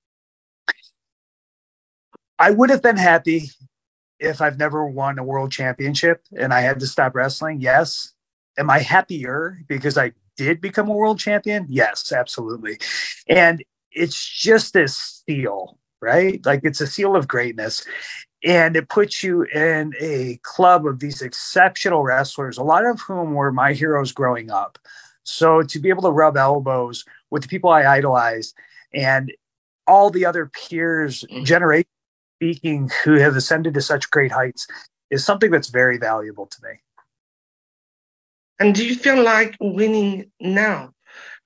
[2.44, 3.52] I would have been happy
[4.20, 7.62] if I've never won a world championship and I had to stop wrestling.
[7.62, 8.12] Yes.
[8.58, 11.66] Am I happier because I did become a world champion?
[11.70, 12.80] Yes, absolutely.
[13.30, 13.64] And
[13.94, 16.46] it's just this seal, right?
[16.46, 17.86] Like it's a seal of greatness.
[18.44, 23.36] And it puts you in a club of these exceptional wrestlers, a lot of whom
[23.36, 24.78] were my heroes growing up.
[25.24, 28.54] So to be able to rub elbows with the people I idolized
[28.94, 29.32] and
[29.88, 31.46] all the other peers, mm.
[32.44, 34.68] Speaking, who have ascended to such great heights,
[35.10, 36.80] is something that's very valuable to me.
[38.60, 40.92] And do you feel like winning now?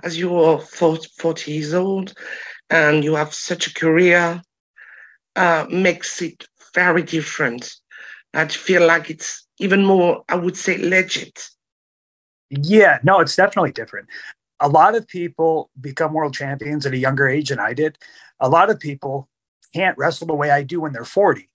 [0.04, 2.14] as you are 40 years old
[2.70, 4.41] and you have such a career
[5.36, 7.74] uh, makes it very different.
[8.34, 11.50] I feel like it's even more, I would say, legit.
[12.50, 14.08] Yeah, no, it's definitely different.
[14.60, 17.98] A lot of people become world champions at a younger age than I did.
[18.39, 19.28] A lot of people
[19.74, 21.49] can't wrestle the way I do when they're 40.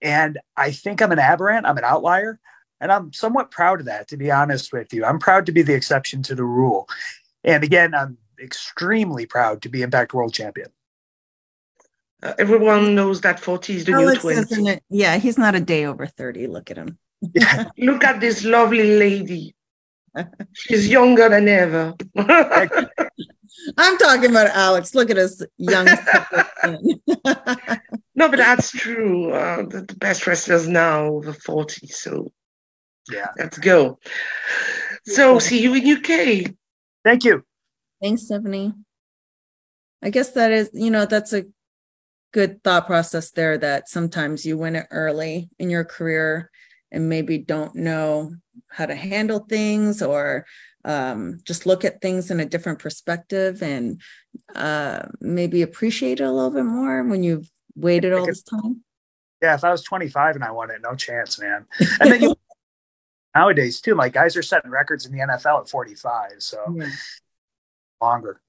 [0.00, 2.40] And I think I'm an aberrant, I'm an outlier.
[2.80, 5.04] And I'm somewhat proud of that, to be honest with you.
[5.04, 6.88] I'm proud to be the exception to the rule.
[7.42, 10.68] And again, I'm extremely proud to be Impact World Champion.
[12.22, 14.80] Uh, everyone knows that 40 is the Alex new 20.
[14.90, 16.46] Yeah, he's not a day over 30.
[16.46, 16.98] Look at him.
[17.78, 19.54] Look at this lovely lady.
[20.52, 21.94] She's younger than ever.
[23.78, 24.94] I'm talking about Alex.
[24.94, 25.86] Look at us young.
[26.66, 29.32] no, but that's true.
[29.32, 31.86] Uh, the, the, best wrestlers now over 40.
[31.86, 32.32] So
[33.10, 34.00] yeah, let's go.
[35.04, 36.52] So see you in UK.
[37.04, 37.44] Thank you.
[38.02, 38.74] Thanks, Stephanie.
[40.02, 41.44] I guess that is, you know, that's a
[42.32, 46.50] good thought process there that sometimes you win it early in your career
[46.90, 48.32] and maybe don't know
[48.68, 50.46] how to handle things or
[50.84, 54.00] um, just look at things in a different perspective and
[54.54, 58.82] uh, maybe appreciate it a little bit more when you've waited all this time.
[59.42, 61.66] Yeah, if I was 25 and I won it, no chance, man.
[62.00, 62.34] And then you
[63.34, 63.94] nowadays too.
[63.94, 66.88] Like guys are setting records in the NFL at 45, so yeah.
[68.00, 68.40] longer.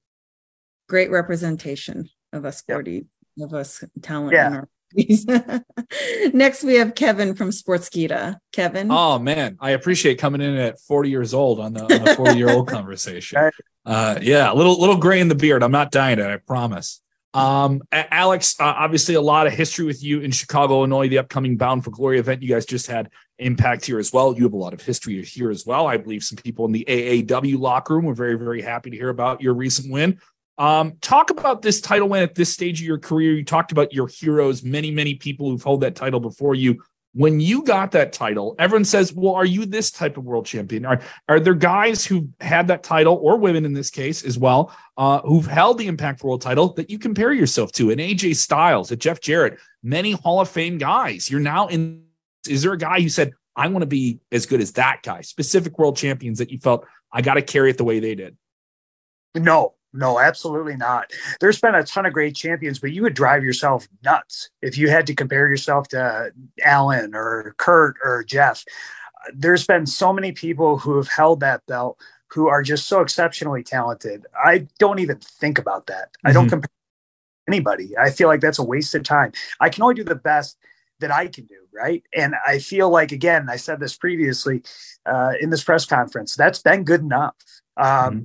[0.88, 3.06] Great representation of us 40
[3.36, 3.46] yep.
[3.46, 4.62] of us talent yeah.
[6.32, 8.38] Next, we have Kevin from Sportskeeda.
[8.52, 8.90] Kevin.
[8.90, 12.36] Oh man, I appreciate coming in at 40 years old on the, on the 40
[12.36, 13.50] year old conversation.
[13.84, 15.62] Uh, yeah, a little little gray in the beard.
[15.62, 16.26] I'm not dying it.
[16.26, 17.00] I promise.
[17.32, 21.56] Um, Alex, uh, obviously a lot of history with you in Chicago, Illinois, the upcoming
[21.56, 22.42] Bound for Glory event.
[22.42, 24.34] You guys just had impact here as well.
[24.36, 25.86] You have a lot of history here as well.
[25.86, 29.10] I believe some people in the AAW locker room were very, very happy to hear
[29.10, 30.20] about your recent win.
[30.60, 33.32] Um, talk about this title win at this stage of your career.
[33.32, 36.82] You talked about your heroes, many, many people who've held that title before you
[37.12, 40.86] when you got that title, everyone says, Well, are you this type of world champion?
[40.86, 44.74] Are, are there guys who had that title, or women in this case as well,
[44.96, 47.90] uh, who've held the Impact World title that you compare yourself to?
[47.90, 51.30] And AJ Styles, at Jeff Jarrett, many Hall of Fame guys.
[51.30, 52.04] You're now in.
[52.48, 55.20] Is there a guy who said, I want to be as good as that guy?
[55.22, 58.36] Specific world champions that you felt, I got to carry it the way they did?
[59.34, 61.12] No, no, absolutely not.
[61.40, 64.88] There's been a ton of great champions, but you would drive yourself nuts if you
[64.88, 66.32] had to compare yourself to
[66.62, 68.64] Alan or Kurt or Jeff.
[69.34, 73.64] There's been so many people who have held that belt who are just so exceptionally
[73.64, 74.24] talented.
[74.42, 76.12] I don't even think about that.
[76.12, 76.28] Mm-hmm.
[76.28, 76.50] I don't mm-hmm.
[76.50, 76.70] compare
[77.48, 77.98] anybody.
[77.98, 79.32] I feel like that's a waste of time.
[79.58, 80.56] I can only do the best
[81.00, 82.04] that I can do, right?
[82.14, 84.62] And I feel like, again, I said this previously
[85.04, 87.34] uh, in this press conference, that's been good enough.
[87.76, 88.20] Um, mm-hmm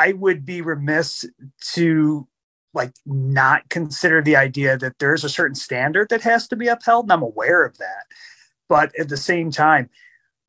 [0.00, 1.26] I would be remiss
[1.74, 2.26] to
[2.72, 7.04] like not consider the idea that there's a certain standard that has to be upheld.
[7.04, 8.06] And I'm aware of that.
[8.68, 9.90] But at the same time,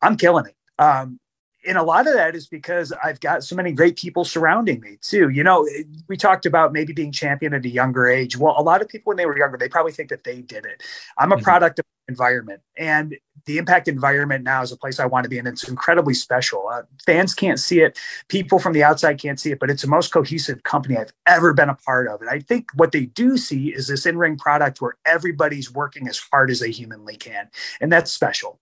[0.01, 0.55] I'm killing it.
[0.81, 1.19] Um,
[1.67, 4.97] and a lot of that is because I've got so many great people surrounding me
[5.01, 5.29] too.
[5.29, 5.67] You know,
[6.07, 8.37] we talked about maybe being champion at a younger age.
[8.37, 10.65] Well, a lot of people when they were younger, they probably think that they did
[10.65, 10.81] it.
[11.17, 11.43] I'm a mm-hmm.
[11.43, 12.61] product of environment.
[12.77, 15.47] And the impact environment now is a place I want to be in.
[15.47, 16.67] It's incredibly special.
[16.67, 19.87] Uh, fans can't see it, people from the outside can't see it, but it's the
[19.87, 22.21] most cohesive company I've ever been a part of.
[22.21, 26.07] And I think what they do see is this in ring product where everybody's working
[26.07, 27.49] as hard as they humanly can.
[27.79, 28.59] And that's special.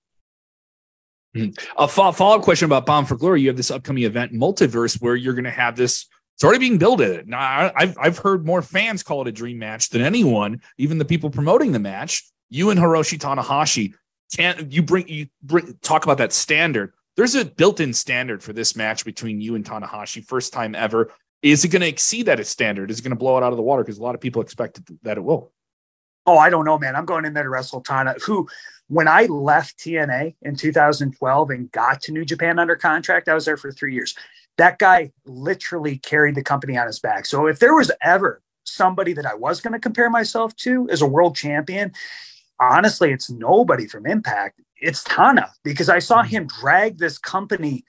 [1.35, 1.51] Mm-hmm.
[1.77, 3.41] A follow up question about Bound for Glory.
[3.41, 6.07] You have this upcoming event, Multiverse, where you're going to have this.
[6.35, 7.27] It's already being built in it.
[7.27, 11.05] Now, I've, I've heard more fans call it a dream match than anyone, even the
[11.05, 12.23] people promoting the match.
[12.49, 13.93] You and Hiroshi Tanahashi
[14.35, 16.93] can't you bring you bring, talk about that standard?
[17.15, 21.11] There's a built-in standard for this match between you and Tanahashi, first time ever.
[21.41, 22.91] Is it going to exceed that standard?
[22.91, 23.83] Is it going to blow it out of the water?
[23.83, 25.51] Because a lot of people expect that it will.
[26.25, 26.95] Oh, I don't know, man.
[26.95, 28.47] I'm going in there to wrestle Tana, who,
[28.87, 33.45] when I left TNA in 2012 and got to New Japan under contract, I was
[33.45, 34.15] there for three years.
[34.57, 37.25] That guy literally carried the company on his back.
[37.25, 41.01] So if there was ever somebody that I was going to compare myself to as
[41.01, 41.93] a world champion,
[42.59, 44.61] honestly, it's nobody from Impact.
[44.77, 46.29] It's Tana because I saw mm-hmm.
[46.29, 47.83] him drag this company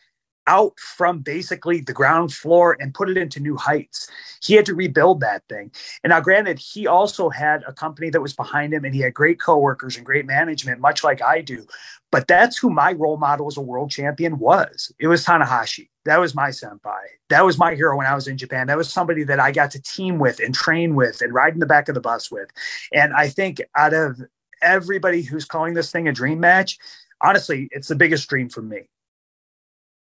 [0.46, 4.08] out from basically the ground floor and put it into new heights.
[4.42, 5.70] He had to rebuild that thing.
[6.02, 9.14] And now, granted, he also had a company that was behind him and he had
[9.14, 11.66] great coworkers and great management, much like I do.
[12.10, 14.90] But that's who my role model as a world champion was.
[14.98, 15.88] It was Tanahashi.
[16.04, 16.98] That was my senpai.
[17.28, 18.66] That was my hero when I was in Japan.
[18.66, 21.60] That was somebody that I got to team with and train with and ride in
[21.60, 22.50] the back of the bus with.
[22.92, 24.20] And I think out of
[24.62, 26.78] everybody who's calling this thing a dream match,
[27.20, 28.88] honestly, it's the biggest dream for me.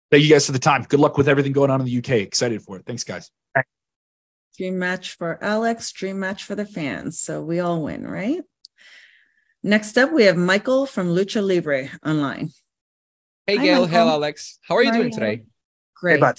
[0.10, 0.84] Thank you guys for the time.
[0.84, 2.22] Good luck with everything going on in the UK.
[2.22, 2.86] Excited for it.
[2.86, 3.32] Thanks, guys.
[4.58, 7.18] Dream match for Alex, dream match for the fans.
[7.18, 8.42] So we all win, right?
[9.64, 12.50] Next up, we have Michael from Lucha Libre online.
[13.48, 13.86] Hey, Gail.
[13.86, 14.60] Hey, Alex.
[14.68, 15.44] How are you doing today?
[15.96, 16.22] Great.
[16.22, 16.34] Hey,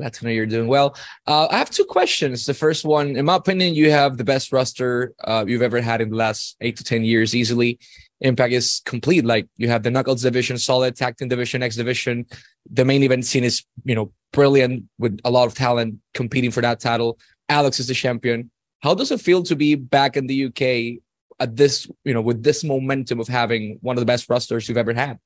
[0.00, 0.96] Glad to know you're doing well.
[1.26, 2.46] Uh, I have two questions.
[2.46, 6.00] The first one, in my opinion, you have the best roster uh, you've ever had
[6.00, 7.78] in the last eight to 10 years easily.
[8.22, 9.26] Impact is complete.
[9.26, 12.24] Like you have the Knuckles division, solid tag team division, X division.
[12.72, 16.62] The main event scene is, you know, brilliant with a lot of talent competing for
[16.62, 17.18] that title.
[17.50, 18.50] Alex is the champion.
[18.78, 21.02] How does it feel to be back in the UK
[21.40, 24.78] at this, you know, with this momentum of having one of the best rosters you've
[24.78, 25.18] ever had?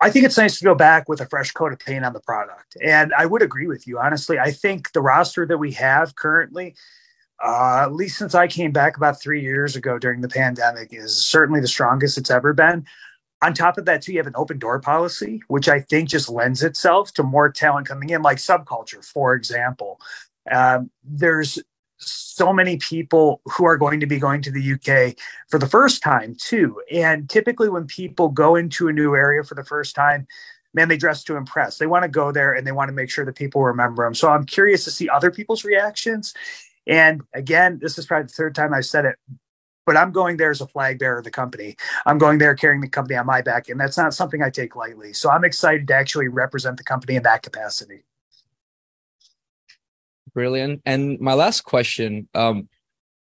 [0.00, 2.20] I think it's nice to go back with a fresh coat of paint on the
[2.20, 2.76] product.
[2.82, 3.98] And I would agree with you.
[3.98, 6.74] Honestly, I think the roster that we have currently,
[7.44, 11.14] uh, at least since I came back about three years ago during the pandemic, is
[11.16, 12.86] certainly the strongest it's ever been.
[13.42, 16.28] On top of that, too, you have an open door policy, which I think just
[16.28, 20.00] lends itself to more talent coming in, like subculture, for example.
[20.50, 21.58] Um, there's
[22.00, 25.16] so many people who are going to be going to the UK
[25.48, 26.80] for the first time too.
[26.90, 30.26] And typically when people go into a new area for the first time,
[30.72, 31.78] man, they dress to impress.
[31.78, 34.14] They want to go there and they want to make sure that people remember them.
[34.14, 36.34] So I'm curious to see other people's reactions.
[36.86, 39.16] And again, this is probably the third time I've said it,
[39.84, 41.76] but I'm going there as a flag bearer of the company.
[42.06, 44.76] I'm going there carrying the company on my back, and that's not something I take
[44.76, 45.12] lightly.
[45.12, 48.04] So I'm excited to actually represent the company in that capacity.
[50.34, 50.82] Brilliant.
[50.84, 52.68] And my last question, um,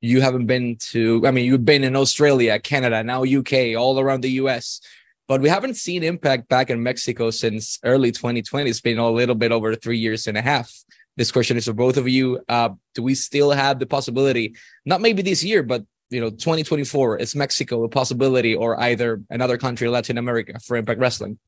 [0.00, 4.22] you haven't been to, I mean, you've been in Australia, Canada, now UK, all around
[4.22, 4.80] the US,
[5.28, 8.70] but we haven't seen Impact back in Mexico since early 2020.
[8.70, 10.72] It's been a little bit over three years and a half.
[11.16, 12.40] This question is for both of you.
[12.48, 17.18] Uh, do we still have the possibility, not maybe this year, but you know, 2024
[17.18, 21.38] is Mexico a possibility or either another country, Latin America for Impact Wrestling?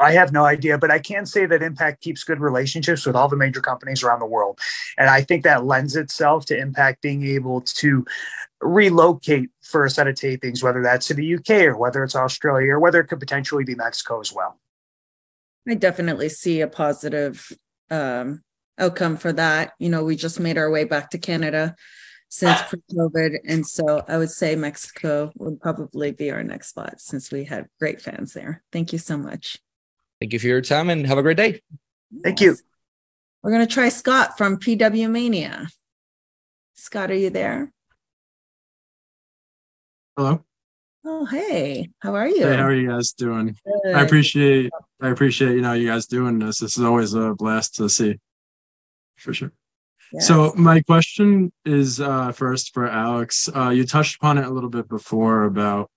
[0.00, 3.28] I have no idea, but I can say that Impact keeps good relationships with all
[3.28, 4.58] the major companies around the world.
[4.98, 8.04] And I think that lends itself to Impact being able to
[8.60, 12.72] relocate for a set of tapings, whether that's to the UK or whether it's Australia
[12.72, 14.58] or whether it could potentially be Mexico as well.
[15.68, 17.50] I definitely see a positive
[17.90, 18.42] um,
[18.78, 19.74] outcome for that.
[19.78, 21.76] You know, we just made our way back to Canada
[22.28, 27.30] since pre-COVID, and so I would say Mexico would probably be our next spot since
[27.30, 28.62] we had great fans there.
[28.72, 29.58] Thank you so much.
[30.24, 31.60] Thank you for your time and have a great day.
[32.22, 32.56] Thank you.
[33.42, 35.68] We're going to try Scott from PW Mania.
[36.72, 37.70] Scott, are you there?
[40.16, 40.42] Hello.
[41.04, 41.90] Oh, hey.
[41.98, 42.46] How are you?
[42.46, 43.54] Hey, how are you guys doing?
[43.84, 43.94] Good.
[43.94, 44.70] I appreciate
[45.02, 46.60] I appreciate you know you guys doing this.
[46.60, 48.18] This is always a blast to see.
[49.16, 49.52] For sure.
[50.10, 50.26] Yes.
[50.26, 53.50] So my question is uh, first for Alex.
[53.54, 55.90] Uh, you touched upon it a little bit before about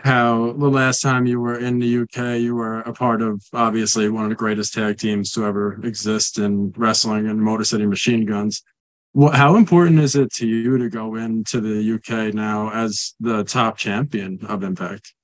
[0.00, 4.08] how the last time you were in the UK, you were a part of obviously
[4.08, 8.24] one of the greatest tag teams to ever exist in wrestling and Motor City Machine
[8.24, 8.62] Guns.
[9.12, 13.42] What, how important is it to you to go into the UK now as the
[13.42, 15.14] top champion of Impact?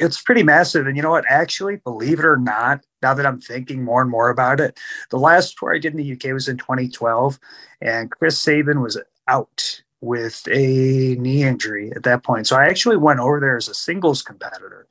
[0.00, 0.88] It's pretty massive.
[0.88, 1.24] And you know what?
[1.28, 4.80] Actually, believe it or not, now that I'm thinking more and more about it,
[5.10, 7.38] the last tour I did in the UK was in 2012,
[7.80, 12.46] and Chris Sabin was out with a knee injury at that point.
[12.46, 14.86] So I actually went over there as a singles competitor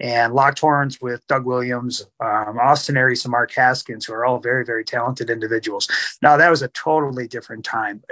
[0.00, 4.38] and locked horns with Doug Williams, um, Austin Aries, and Mark Haskins, who are all
[4.38, 5.88] very, very talented individuals.
[6.22, 8.02] Now, that was a totally different time.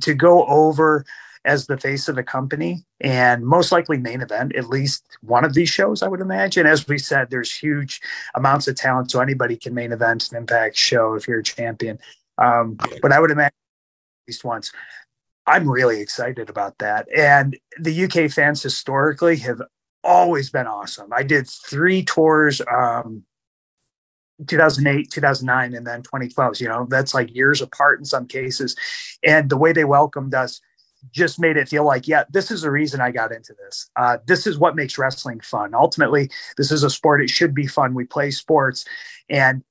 [0.00, 1.04] To go over
[1.46, 5.52] as the face of the company and most likely main event at least one of
[5.52, 6.66] these shows, I would imagine.
[6.66, 8.00] As we said, there's huge
[8.34, 11.98] amounts of talent, so anybody can main event an Impact show if you're a champion.
[12.38, 14.72] Um, but I would imagine at least once.
[15.46, 17.06] I'm really excited about that.
[17.14, 19.60] And the UK fans historically have
[20.02, 21.12] always been awesome.
[21.12, 23.24] I did three tours, um,
[24.46, 26.60] 2008, 2009, and then 2012.
[26.60, 28.74] You know, that's like years apart in some cases.
[29.22, 30.60] And the way they welcomed us
[31.12, 33.90] just made it feel like, yeah, this is the reason I got into this.
[33.96, 35.74] Uh, this is what makes wrestling fun.
[35.74, 37.22] Ultimately, this is a sport.
[37.22, 37.94] It should be fun.
[37.94, 38.84] We play sports.
[39.28, 39.62] And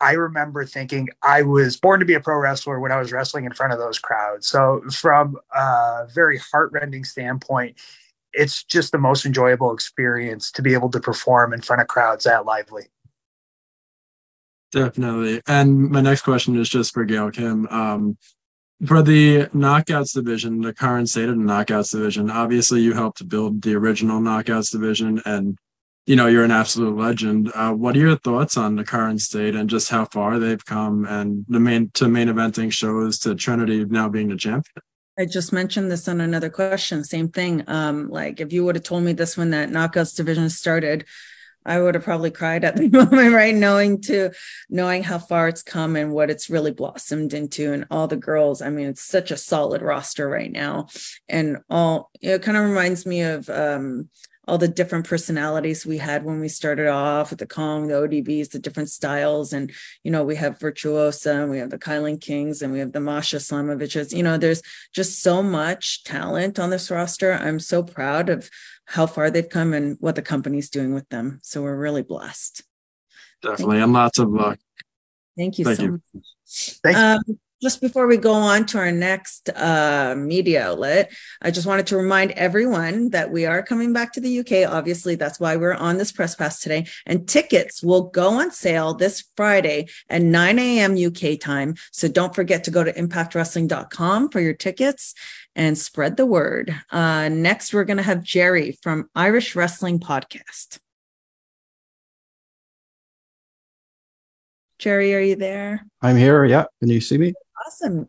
[0.00, 3.44] I remember thinking I was born to be a pro wrestler when I was wrestling
[3.44, 4.48] in front of those crowds.
[4.48, 7.76] So, from a very heartrending standpoint,
[8.32, 12.24] it's just the most enjoyable experience to be able to perform in front of crowds
[12.24, 12.84] that lively.
[14.72, 15.42] Definitely.
[15.48, 17.66] And my next question is just for Gail Kim.
[17.68, 18.16] Um,
[18.86, 23.62] for the knockouts division, the current state of the knockouts division, obviously you helped build
[23.62, 25.58] the original knockouts division and
[26.06, 27.50] you know you're an absolute legend.
[27.54, 31.04] Uh, what are your thoughts on the current state and just how far they've come
[31.06, 34.82] and the main to main eventing shows to Trinity now being the champion?
[35.18, 37.04] I just mentioned this on another question.
[37.04, 37.64] Same thing.
[37.66, 41.04] Um, like if you would have told me this when that knockouts division started,
[41.64, 43.54] I would have probably cried at the moment, right?
[43.54, 44.30] Knowing to
[44.68, 48.62] knowing how far it's come and what it's really blossomed into, and all the girls.
[48.62, 50.88] I mean, it's such a solid roster right now,
[51.28, 54.08] and all it kind of reminds me of um,
[54.50, 58.50] all the different personalities we had when we started off with the Kong, the ODBs,
[58.50, 59.52] the different styles.
[59.52, 59.70] And,
[60.02, 62.98] you know, we have Virtuosa and we have the Kilynn Kings and we have the
[62.98, 64.12] Masha Slamoviches.
[64.12, 64.60] You know, there's
[64.92, 67.32] just so much talent on this roster.
[67.32, 68.50] I'm so proud of
[68.86, 71.38] how far they've come and what the company's doing with them.
[71.42, 72.62] So we're really blessed.
[73.42, 73.80] Definitely.
[73.80, 74.58] And lots of luck.
[75.38, 75.92] Thank you Thank so you.
[75.92, 76.24] much.
[76.82, 77.02] Thank you.
[77.02, 81.86] Um, just before we go on to our next uh, media outlet, I just wanted
[81.88, 84.70] to remind everyone that we are coming back to the UK.
[84.70, 86.86] Obviously, that's why we're on this press pass today.
[87.06, 90.96] And tickets will go on sale this Friday at 9 a.m.
[90.96, 91.74] UK time.
[91.92, 95.14] So don't forget to go to impactwrestling.com for your tickets
[95.54, 96.74] and spread the word.
[96.90, 100.78] Uh, next, we're going to have Jerry from Irish Wrestling Podcast.
[104.78, 105.84] Jerry, are you there?
[106.00, 106.46] I'm here.
[106.46, 106.64] Yeah.
[106.80, 107.34] Can you see me?
[107.66, 108.08] Awesome.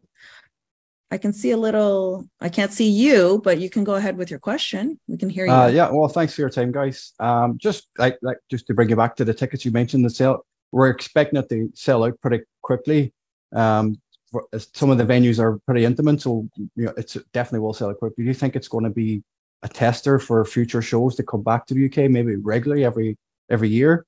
[1.12, 4.30] I can see a little, I can't see you, but you can go ahead with
[4.30, 4.98] your question.
[5.08, 5.52] We can hear you.
[5.52, 5.90] Uh, yeah.
[5.92, 7.12] Well, thanks for your time, guys.
[7.20, 10.10] Um, just like, like, just to bring you back to the tickets you mentioned, the
[10.10, 13.14] sale, we're expecting it to sell out pretty quickly.
[13.54, 14.00] Um,
[14.32, 17.90] for, some of the venues are pretty intimate, so you know, it's definitely will sell
[17.90, 18.24] out quickly.
[18.24, 19.22] Do you think it's going to be
[19.64, 23.18] a tester for future shows to come back to the UK, maybe regularly every
[23.50, 24.06] every year?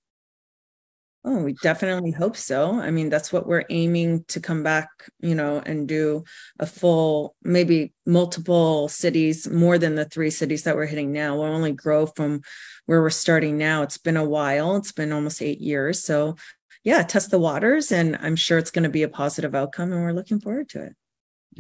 [1.26, 2.80] Oh, we definitely hope so.
[2.82, 4.90] I mean, that's what we're aiming to come back,
[5.22, 6.26] you know, and do
[6.60, 11.36] a full, maybe multiple cities, more than the three cities that we're hitting now.
[11.36, 12.42] We'll only grow from
[12.88, 13.84] where we're starting now.
[13.84, 16.04] It's been a while, it's been almost eight years.
[16.04, 16.36] So,
[16.84, 20.02] yeah, test the waters, and I'm sure it's going to be a positive outcome, and
[20.02, 20.94] we're looking forward to it.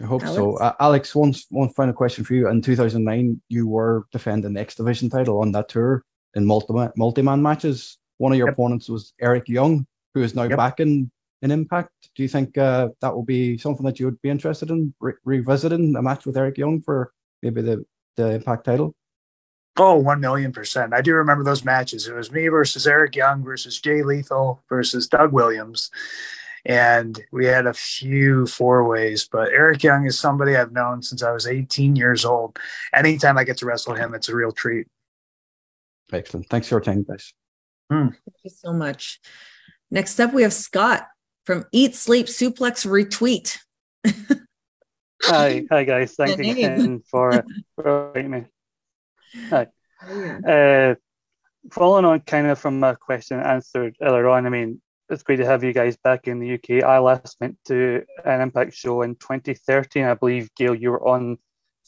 [0.01, 0.35] I hope Alex?
[0.35, 0.57] so.
[0.57, 2.49] Uh, Alex, one, one final question for you.
[2.49, 6.03] In 2009, you were defending the X Division title on that tour
[6.33, 8.53] in multi multi man matches one of your yep.
[8.53, 10.57] opponents was Eric Young, who is now yep.
[10.57, 11.11] back in,
[11.41, 11.91] in Impact.
[12.15, 15.13] Do you think uh, that will be something that you would be interested in re-
[15.25, 17.11] revisiting a match with Eric Young for
[17.41, 17.85] maybe the,
[18.15, 18.95] the Impact title?
[18.95, 19.03] Oh,
[19.75, 20.93] Oh, one million percent.
[20.93, 22.07] I do remember those matches.
[22.07, 25.89] It was me versus Eric Young versus Jay Lethal versus Doug Williams.
[26.65, 31.23] And we had a few four ways, but Eric Young is somebody I've known since
[31.23, 32.57] I was 18 years old.
[32.93, 34.87] Anytime I get to wrestle him, it's a real treat.
[36.11, 36.47] Excellent.
[36.49, 37.33] Thanks for your time, guys.
[37.91, 38.09] Mm.
[38.11, 39.19] Thank you so much.
[39.91, 41.07] Next up, we have Scott
[41.45, 43.57] from Eat Sleep Suplex Retweet.
[45.21, 46.15] hi, hi guys.
[46.15, 47.43] Thank you again for
[47.75, 48.45] for me.
[49.49, 49.67] Hi.
[50.47, 50.95] Uh,
[51.71, 55.45] following on kind of from my question answered earlier on, I mean, it's great to
[55.45, 56.83] have you guys back in the UK.
[56.83, 60.05] I last went to an Impact show in 2013.
[60.05, 61.37] I believe, Gail, you were on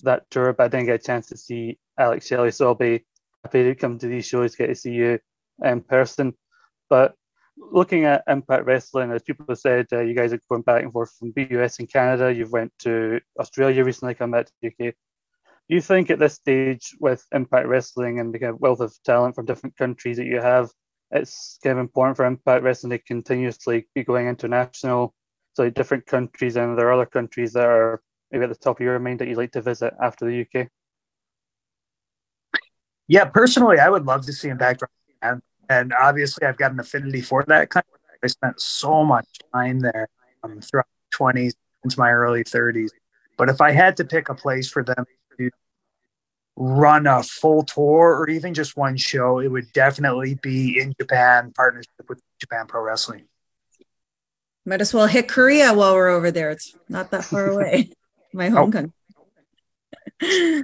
[0.03, 2.51] that tour, but I didn't get a chance to see Alex Shelley.
[2.51, 3.05] So I'll be
[3.43, 5.19] happy to come to these shows, get to see you
[5.63, 6.33] in person.
[6.89, 7.15] But
[7.57, 10.91] looking at Impact Wrestling, as people have said, uh, you guys are going back and
[10.91, 12.33] forth from BUS in Canada.
[12.33, 14.93] You've went to Australia recently, come back to UK.
[15.67, 18.93] Do you think at this stage with Impact Wrestling and the kind of wealth of
[19.03, 20.69] talent from different countries that you have,
[21.11, 25.15] it's kind of important for Impact Wrestling to continuously be going international,
[25.53, 28.01] so different countries, and there are other countries that are
[28.31, 30.67] maybe at the top of your mind that you'd like to visit after the UK?
[33.07, 34.83] Yeah, personally, I would love to see Impact
[35.70, 37.86] and obviously, I've got an affinity for that kind.
[38.24, 40.07] I spent so much time there
[40.43, 41.53] um, throughout the 20s
[41.84, 42.89] into my early 30s.
[43.38, 45.05] But if I had to pick a place for them
[45.38, 45.49] to
[46.55, 51.51] run a full tour or even just one show, it would definitely be in Japan,
[51.55, 53.26] partnership with Japan Pro Wrestling.
[54.66, 56.49] Might as well hit Korea while we're over there.
[56.49, 57.91] It's not that far away.
[58.34, 58.91] My home country.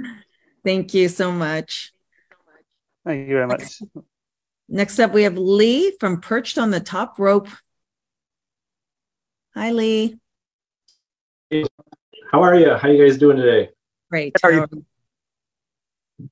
[0.64, 1.94] Thank you so much.
[3.06, 3.82] Thank you very much.
[4.74, 7.50] Next up, we have Lee from Perched on the Top Rope.
[9.54, 10.18] Hi, Lee.
[12.32, 12.76] How are you?
[12.76, 13.72] How are you guys doing today?
[14.10, 14.34] Great.
[14.42, 16.30] How are you?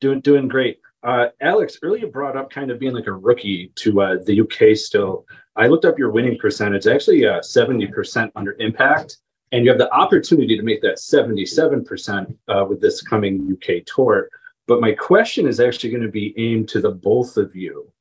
[0.00, 0.80] Doing doing great.
[1.04, 4.76] Uh, Alex earlier brought up kind of being like a rookie to uh, the UK.
[4.76, 5.24] Still,
[5.54, 6.88] I looked up your winning percentage.
[6.88, 9.18] Actually, uh, seventy percent under Impact,
[9.52, 13.84] and you have the opportunity to make that seventy-seven percent uh, with this coming UK
[13.86, 14.28] tour.
[14.66, 17.92] But my question is actually going to be aimed to the both of you.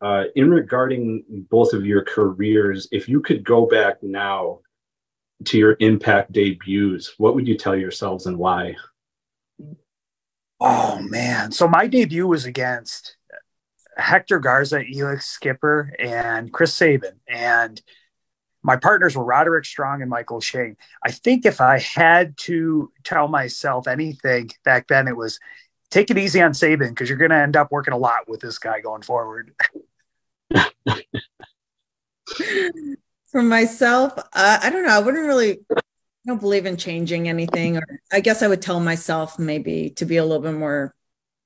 [0.00, 4.60] Uh, in regarding both of your careers, if you could go back now
[5.44, 8.76] to your impact debuts, what would you tell yourselves and why?
[10.60, 11.52] Oh man.
[11.52, 13.16] So my debut was against
[13.96, 17.20] Hector Garza, Elix Skipper, and Chris Sabin.
[17.28, 17.80] And
[18.62, 20.76] my partners were Roderick Strong and Michael Shane.
[21.04, 25.38] I think if I had to tell myself anything back then, it was
[25.90, 28.40] take it easy on Sabin because you're going to end up working a lot with
[28.40, 29.54] this guy going forward.
[33.30, 34.92] For myself, uh, I don't know.
[34.92, 35.58] I wouldn't really.
[35.70, 35.80] I
[36.26, 37.82] don't believe in changing anything, or
[38.12, 40.94] I guess I would tell myself maybe to be a little bit more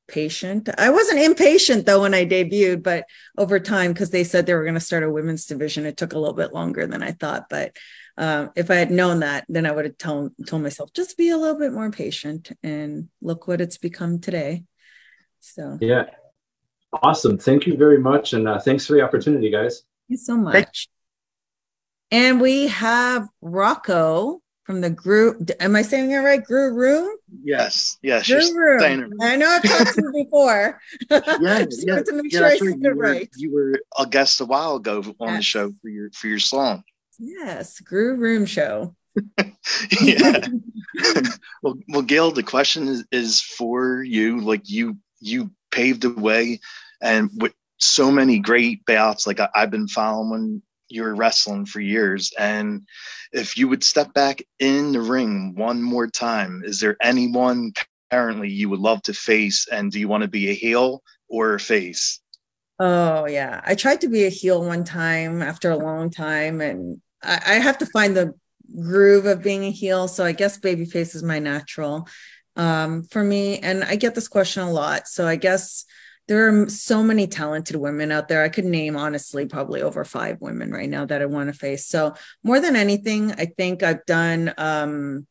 [0.09, 0.68] patient.
[0.78, 3.05] I wasn't impatient though when I debuted, but
[3.38, 6.12] over time, because they said they were going to start a women's division, it took
[6.12, 7.47] a little bit longer than I thought.
[7.49, 7.76] But
[8.16, 11.30] um, if I had known that, then I would have told told myself just be
[11.30, 12.52] a little bit more patient.
[12.62, 14.64] And look what it's become today.
[15.40, 16.04] So yeah,
[17.02, 17.38] awesome.
[17.38, 19.82] Thank you very much, and uh, thanks for the opportunity, guys.
[20.08, 20.88] Thank you so much.
[22.10, 25.50] And we have Rocco from the group.
[25.60, 26.44] Am I saying it right?
[26.44, 27.16] Guru Room?
[27.42, 28.28] Yes, yes.
[28.28, 29.14] Guru Room.
[29.20, 30.80] I know I've talked to you before.
[31.10, 33.30] yeah, yeah, to make yeah, sure I said you were, right.
[33.36, 36.84] You were a guest a while ago on the show for your for your song.
[37.18, 38.94] Yes, Guru Room show.
[40.00, 40.46] yeah.
[41.62, 44.40] well, well, Gail, the question is, is for you.
[44.40, 46.60] Like you, you paved the way,
[47.02, 49.26] and with so many great bouts.
[49.26, 52.82] Like I, I've been following your wrestling for years, and
[53.32, 57.72] if you would step back in the ring one more time, is there anyone
[58.10, 61.54] currently you would love to face, and do you want to be a heel or
[61.54, 62.22] a face?
[62.79, 67.01] Oh yeah, I tried to be a heel one time after a long time, and
[67.23, 68.35] I, I have to find the
[68.81, 70.09] groove of being a heel.
[70.09, 72.09] So I guess babyface is my natural
[72.57, 75.07] um, for me, and I get this question a lot.
[75.07, 75.85] So I guess
[76.29, 78.43] there are so many talented women out there.
[78.43, 81.87] I could name honestly probably over five women right now that I want to face.
[81.87, 84.53] So more than anything, I think I've done.
[84.57, 85.27] Um,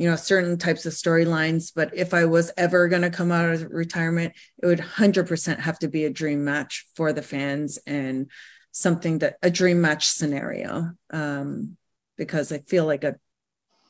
[0.00, 3.50] you know certain types of storylines but if i was ever going to come out
[3.50, 4.32] of retirement
[4.62, 8.30] it would 100% have to be a dream match for the fans and
[8.72, 11.76] something that a dream match scenario um,
[12.16, 13.18] because i feel like i've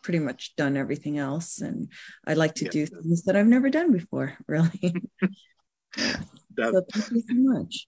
[0.02, 1.92] pretty much done everything else and
[2.26, 4.92] i like to do things that i've never done before really
[6.58, 7.86] so thank you so much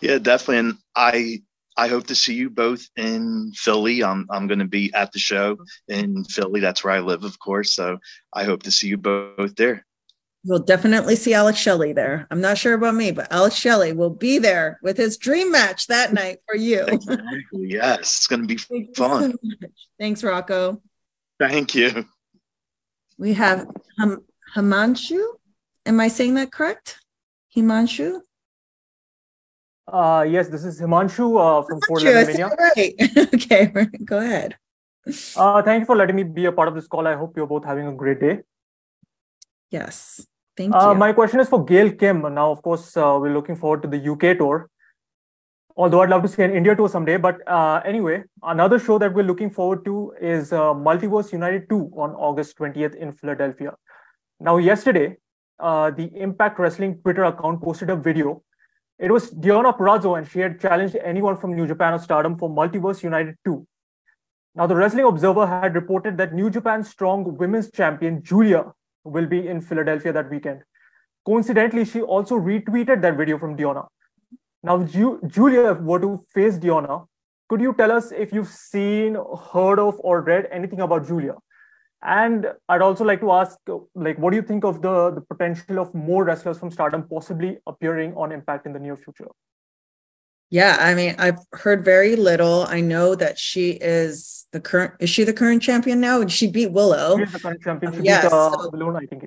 [0.00, 0.58] Yeah, definitely.
[0.58, 1.42] And I
[1.76, 4.04] I hope to see you both in Philly.
[4.04, 5.58] I'm I'm going to be at the show
[5.88, 6.60] in Philly.
[6.60, 7.72] That's where I live, of course.
[7.72, 7.98] So
[8.32, 9.84] I hope to see you both there.
[10.46, 12.26] We'll definitely see Alex Shelley there.
[12.30, 15.86] I'm not sure about me, but Alex Shelley will be there with his dream match
[15.86, 16.86] that night for you.
[17.52, 19.32] Yes, it's going to be Thank fun.
[19.32, 19.68] so.
[19.98, 20.82] Thanks, Rocco.
[21.38, 22.04] Thank you.
[23.16, 23.66] We have
[23.98, 25.24] Ham- Himanshu.
[25.86, 26.98] Am I saying that correct?
[27.56, 28.20] Himanshu?
[29.86, 32.50] Uh, yes, this is Himanshu uh, from Fort Himanshu, I Lauderdale, said Mania.
[32.76, 33.34] it right.
[33.34, 34.56] okay, go ahead.
[35.36, 37.06] Uh, thank you for letting me be a part of this call.
[37.06, 38.40] I hope you're both having a great day.
[39.70, 40.26] Yes,
[40.56, 40.80] thank you.
[40.80, 40.98] Uh, you.
[40.98, 42.22] my question is for Gail Kim.
[42.22, 44.70] Now, of course, uh, we're looking forward to the UK tour.
[45.76, 47.16] Although I'd love to see an India tour someday.
[47.16, 51.90] But uh, anyway, another show that we're looking forward to is uh, Multiverse United 2
[51.96, 53.74] on August 20th in Philadelphia.
[54.38, 55.16] Now, yesterday,
[55.58, 58.42] uh, the Impact Wrestling Twitter account posted a video.
[58.98, 62.48] It was Deonna Purrazzo, and she had challenged anyone from New Japan or Stardom for
[62.48, 63.66] Multiverse United 2.
[64.54, 68.72] Now, the Wrestling Observer had reported that New Japan Strong Women's Champion Julia
[69.02, 70.62] will be in Philadelphia that weekend.
[71.26, 73.88] Coincidentally, she also retweeted that video from Deonna.
[74.62, 77.06] Now, if Ju- Julia were to face Deonna,
[77.48, 79.16] could you tell us if you've seen,
[79.52, 81.34] heard of, or read anything about Julia?
[82.02, 83.58] And I'd also like to ask,
[83.94, 87.58] like, what do you think of the, the potential of more wrestlers from Stardom possibly
[87.66, 89.28] appearing on Impact in the near future?
[90.50, 92.64] Yeah, I mean, I've heard very little.
[92.68, 94.94] I know that she is the current.
[95.00, 96.24] Is she the current champion now?
[96.26, 97.18] She beat Willow.
[97.18, 97.92] She's the current champion.
[98.04, 99.24] She uh, so, Balloon, I think.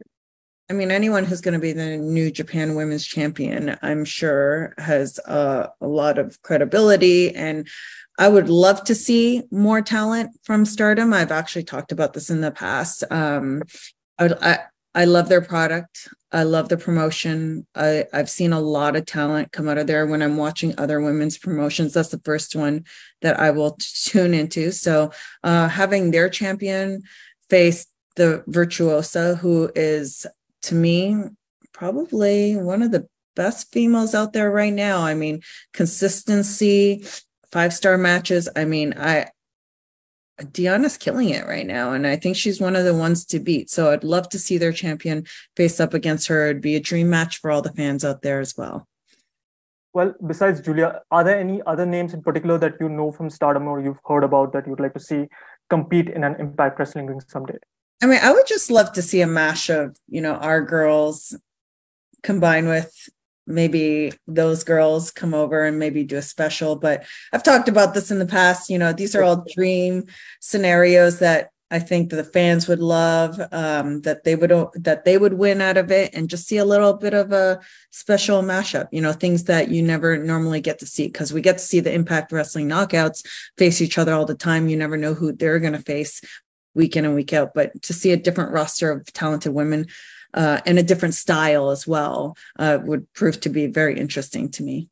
[0.70, 5.18] I mean, anyone who's going to be the new Japan Women's Champion, I'm sure, has
[5.20, 7.34] uh, a lot of credibility.
[7.34, 7.68] And
[8.18, 11.13] I would love to see more talent from Stardom.
[11.13, 13.03] I've actually talked about this in the past.
[13.11, 13.63] Um,
[14.18, 14.59] I, I,
[14.95, 16.09] I love their product.
[16.32, 17.68] I love the promotion.
[17.76, 20.99] I, I've seen a lot of talent come out of there when I'm watching other
[20.99, 21.93] women's promotions.
[21.93, 22.86] That's the first one
[23.22, 24.72] that I will tune into.
[24.72, 25.11] So
[25.43, 27.03] uh, having their champion
[27.49, 30.26] face the virtuosa, who is
[30.63, 31.15] to me
[31.72, 35.01] probably one of the best females out there right now.
[35.01, 35.41] I mean,
[35.72, 37.05] consistency,
[37.52, 38.50] five star matches.
[38.56, 39.28] I mean, I
[40.39, 43.70] Deonna's killing it right now, and I think she's one of the ones to beat.
[43.70, 45.26] So I'd love to see their champion
[45.56, 46.45] face up against her.
[46.45, 48.88] It'd be a dream match for all the fans out there as well.
[49.93, 53.68] Well, besides Julia, are there any other names in particular that you know from Stardom
[53.68, 55.28] or you've heard about that you'd like to see
[55.72, 57.58] compete in an Impact Wrestling ring someday?
[58.04, 61.36] I mean, I would just love to see a mash of, you know, our girls
[62.22, 62.93] combined with
[63.48, 66.76] maybe those girls come over and maybe do a special.
[66.76, 68.70] But I've talked about this in the past.
[68.70, 70.04] You know, these are all dream
[70.39, 75.34] scenarios that I think the fans would love, um, that they would that they would
[75.34, 77.60] win out of it, and just see a little bit of a
[77.91, 78.88] special mashup.
[78.91, 81.82] You know, things that you never normally get to see because we get to see
[81.82, 83.26] the Impact Wrestling knockouts
[83.58, 84.70] face each other all the time.
[84.70, 86.22] You never know who they're going to face
[86.74, 87.54] week in and week out.
[87.54, 89.88] But to see a different roster of talented women
[90.38, 94.64] uh, and a different style as well uh, would prove to be very interesting to
[94.64, 94.88] me.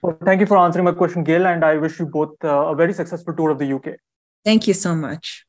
[0.00, 2.74] Well, thank you for answering my question, Gail, and I wish you both uh, a
[2.74, 3.98] very successful tour of the UK.
[4.44, 5.44] Thank you so much.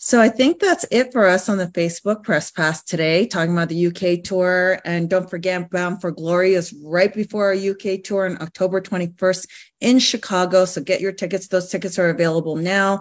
[0.00, 3.68] So I think that's it for us on the Facebook Press Pass today, talking about
[3.68, 4.78] the UK tour.
[4.84, 9.48] And don't forget, Bound for Glory is right before our UK tour on October 21st
[9.80, 10.66] in Chicago.
[10.66, 11.48] So get your tickets.
[11.48, 13.00] Those tickets are available now.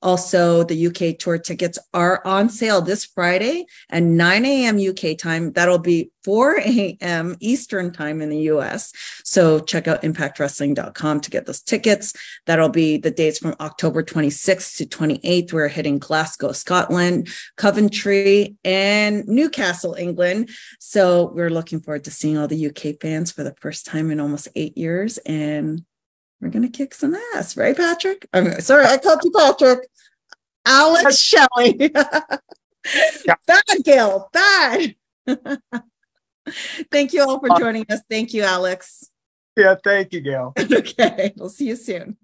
[0.00, 4.78] Also, the UK tour tickets are on sale this Friday at 9 a.m.
[4.78, 5.52] UK time.
[5.52, 7.36] That'll be 4 a.m.
[7.40, 8.92] Eastern time in the US.
[9.24, 12.12] So check out impactwrestling.com to get those tickets.
[12.46, 15.52] That'll be the dates from October 26th to 28th.
[15.52, 20.50] We're hitting Glasgow, Scotland, Coventry, and Newcastle, England.
[20.78, 24.20] So we're looking forward to seeing all the UK fans for the first time in
[24.20, 25.18] almost eight years.
[25.18, 25.84] And
[26.40, 28.28] we're gonna kick some ass, right, Patrick?
[28.32, 29.88] I'm sorry, I called you Patrick.
[30.64, 31.88] Alex Shelley.
[33.46, 34.28] bad, Gail.
[34.32, 34.94] Bad.
[36.90, 38.00] thank you all for joining us.
[38.08, 39.10] Thank you, Alex.
[39.56, 40.52] Yeah, thank you, Gail.
[40.58, 42.16] okay, we'll see you soon.